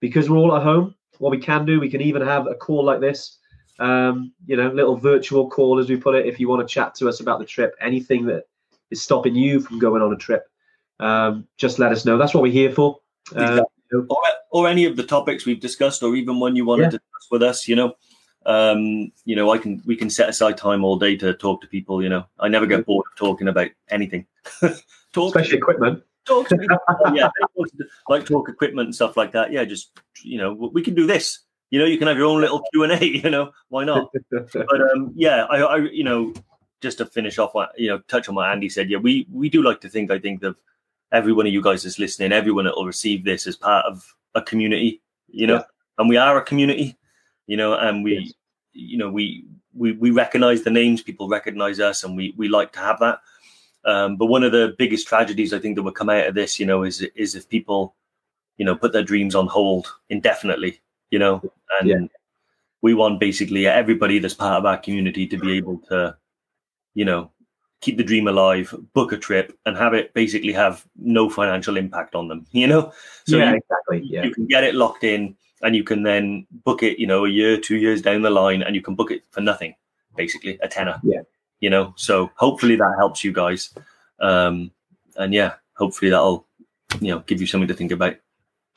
[0.00, 2.84] Because we're all at home, what we can do, we can even have a call
[2.84, 3.38] like this,
[3.78, 6.26] um, you know, little virtual call as we put it.
[6.26, 8.44] If you want to chat to us about the trip, anything that
[8.90, 10.48] is stopping you from going on a trip,
[11.00, 12.16] um, just let us know.
[12.16, 12.98] That's what we're here for.
[13.36, 13.62] Uh,
[13.92, 14.18] or,
[14.50, 16.86] or any of the topics we've discussed, or even one you want Yeah.
[16.86, 17.94] to discuss with us, you know.
[18.46, 21.68] Um, you know, I can we can set aside time all day to talk to
[21.68, 22.02] people.
[22.02, 24.26] You know, I never get bored of talking about anything.
[25.12, 26.02] talk, especially equipment.
[26.26, 26.78] talk to people.
[27.14, 29.52] yeah, want to- like talk equipment and stuff like that.
[29.52, 31.40] Yeah, just you know, we can do this.
[31.70, 33.04] You know, you can have your own little Q and A.
[33.24, 34.10] You know, why not?
[34.30, 36.34] but um, yeah, I, I, you know,
[36.80, 38.90] just to finish off, what you know, touch on what Andy said.
[38.90, 40.10] Yeah, we we do like to think.
[40.10, 40.56] I think of
[41.12, 44.04] every one of you guys that's listening, everyone that will receive this as part of
[44.34, 45.00] a community.
[45.28, 45.62] You know, Yeah.
[45.98, 46.96] and we are a community.
[47.52, 48.32] You know, and we, Yes.
[48.72, 49.44] you know, we
[49.74, 51.02] we we recognize the names.
[51.02, 53.18] People recognize us, and we we like to have that.
[53.84, 56.58] Um, but one of the biggest tragedies I think that would come out of this,
[56.58, 57.94] you know, is is if people,
[58.56, 60.80] you know, put their dreams on hold indefinitely.
[61.10, 61.42] You know,
[61.78, 62.06] and Yeah.
[62.80, 66.16] we want basically everybody that's part of our community to be able to,
[66.94, 67.30] you know,
[67.82, 72.14] keep the dream alive, book a trip, and have it basically have no financial impact
[72.14, 72.46] on them.
[72.52, 72.92] You know,
[73.26, 74.00] so yeah, you, exactly.
[74.04, 76.98] Yeah, you can get it locked in, and you can then book it.
[76.98, 79.40] You know, a year, two years down the line, and you can book it for
[79.40, 79.74] nothing,
[80.16, 81.00] basically a tenner.
[81.02, 81.22] Yeah.
[81.60, 83.72] You know, so hopefully that helps you guys,
[84.20, 84.72] um,
[85.16, 86.44] and yeah, hopefully that'll,
[87.00, 88.16] you know, give you something to think about.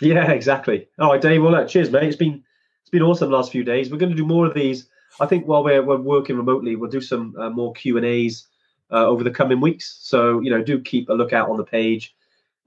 [0.01, 0.87] yeah, exactly.
[0.99, 1.41] All right, Dave.
[1.41, 2.03] Well, look, cheers, mate.
[2.03, 2.43] It's been
[2.81, 3.89] it's been awesome the last few days.
[3.89, 4.87] We're going to do more of these.
[5.19, 8.47] I think while we're, we're working remotely, we'll do some uh, more Q and A's
[8.91, 9.97] uh, over the coming weeks.
[10.01, 12.15] So you know, do keep a lookout on the page.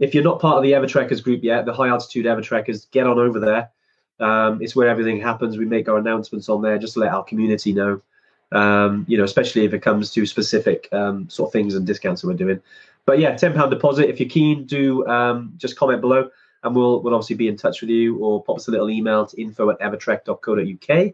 [0.01, 3.19] If you're not part of the Evertrekkers group yet, the High Altitude Evertrekkers, get on
[3.19, 3.71] over there.
[4.21, 5.57] Um, it's where everything happens.
[5.57, 8.01] We make our announcements on there just to let our community know.
[8.51, 12.23] Um, you know, especially if it comes to specific um, sort of things and discounts
[12.23, 12.61] that we're doing.
[13.05, 14.09] But yeah, ten pound deposit.
[14.09, 16.31] If you're keen, do um, just comment below,
[16.63, 19.27] and we'll we'll obviously be in touch with you, or pop us a little email
[19.27, 21.13] to info at evertrek.co.uk.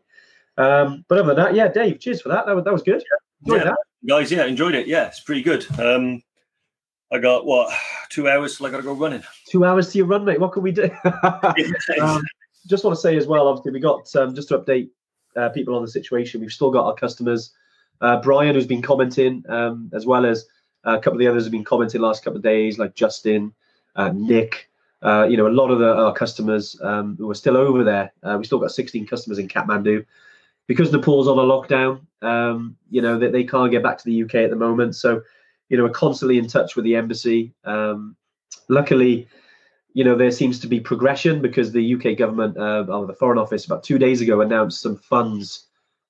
[0.57, 2.47] Um, but other than that, yeah, Dave, cheers for that.
[2.47, 3.03] That was, that was good.
[3.43, 3.65] Enjoyed Yeah.
[3.65, 3.77] that.
[4.07, 6.23] guys yeah enjoyed it yeah it's pretty good um
[7.11, 7.73] i got what
[8.11, 10.39] two hours till i gotta go running Two hours to your run, mate.
[10.41, 10.91] What can we do?
[12.03, 12.23] um,
[12.67, 14.91] just want to say as well, obviously, we got um, just to update
[15.37, 16.41] uh, people on the situation.
[16.41, 17.53] We've still got our customers.
[18.01, 20.47] Uh, Brian, who's been commenting, um, as well as
[20.85, 23.55] a couple of the others have been commenting last couple of days, like Justin,
[23.97, 24.71] uh, Nick.
[25.03, 28.13] Uh, you know, a lot of the, our customers um, who are still over there.
[28.23, 30.05] Uh, we still got 16 customers in Kathmandu
[30.67, 32.01] because Nepal's on a lockdown.
[32.23, 34.97] Um, you know, they, they can't get back to the UK at the moment.
[34.97, 35.23] So,
[35.69, 37.53] you know, we're constantly in touch with the embassy.
[37.65, 38.17] Um,
[38.69, 39.29] luckily,
[39.95, 43.39] you know, there seems to be progression because the UK government, uh, or the Foreign
[43.39, 45.67] Office, about two days ago announced some funds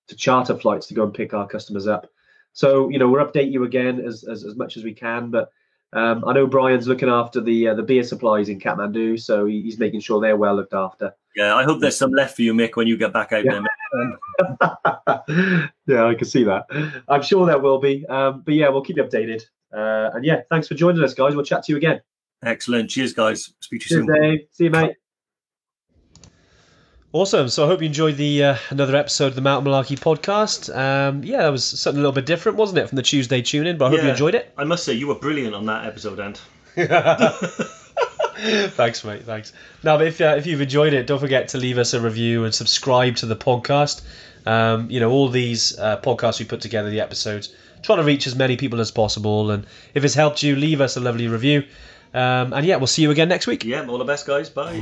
[0.08, 2.08] to charter flights to go and pick our customers up.
[2.52, 5.30] So, you know, we'll update you again as, as, as much as we can.
[5.30, 5.50] But
[5.94, 9.78] Um, I know Brian's looking after the uh, the beer supplies in Kathmandu, so he's
[9.78, 11.14] making sure they're well looked after.
[11.36, 13.62] Yeah, I hope there's some left for you, Mick, when you get back out Yeah.
[13.62, 15.70] there.
[15.86, 16.66] yeah, I can see that.
[17.08, 18.04] I'm sure there will be.
[18.06, 19.44] Um, but yeah, we'll keep you updated.
[19.72, 21.36] Uh, and yeah, thanks for joining us, guys.
[21.36, 22.00] We'll chat to you again.
[22.44, 22.90] Excellent.
[22.90, 23.52] Cheers, guys.
[23.60, 24.22] Speak to you Cheers, soon.
[24.22, 24.40] Dave.
[24.52, 24.96] See you, mate.
[27.14, 27.48] Awesome.
[27.48, 30.74] So I hope you enjoyed the uh, another episode of the Mountain Malarkey podcast.
[30.76, 33.68] Um, yeah, that was something a little bit different, wasn't it, from the Tuesday tune
[33.68, 33.78] in?
[33.78, 34.52] But I hope you enjoyed it.
[34.58, 36.42] I must say, you were brilliant on that episode, Ant.
[38.74, 39.22] thanks, mate.
[39.22, 39.52] Thanks.
[39.84, 42.52] Now, if uh, if you've enjoyed it, don't forget to leave us a review and
[42.52, 44.02] subscribe to the podcast.
[44.44, 48.26] Um, you know, all these uh, podcasts we put together, the episodes, trying to reach
[48.26, 49.52] as many people as possible.
[49.52, 51.62] And if it's helped you, leave us a lovely review.
[52.14, 53.64] Um, and yeah, we'll see you again next week.
[53.64, 54.48] Yeah, all the best, guys.
[54.48, 54.80] Bye.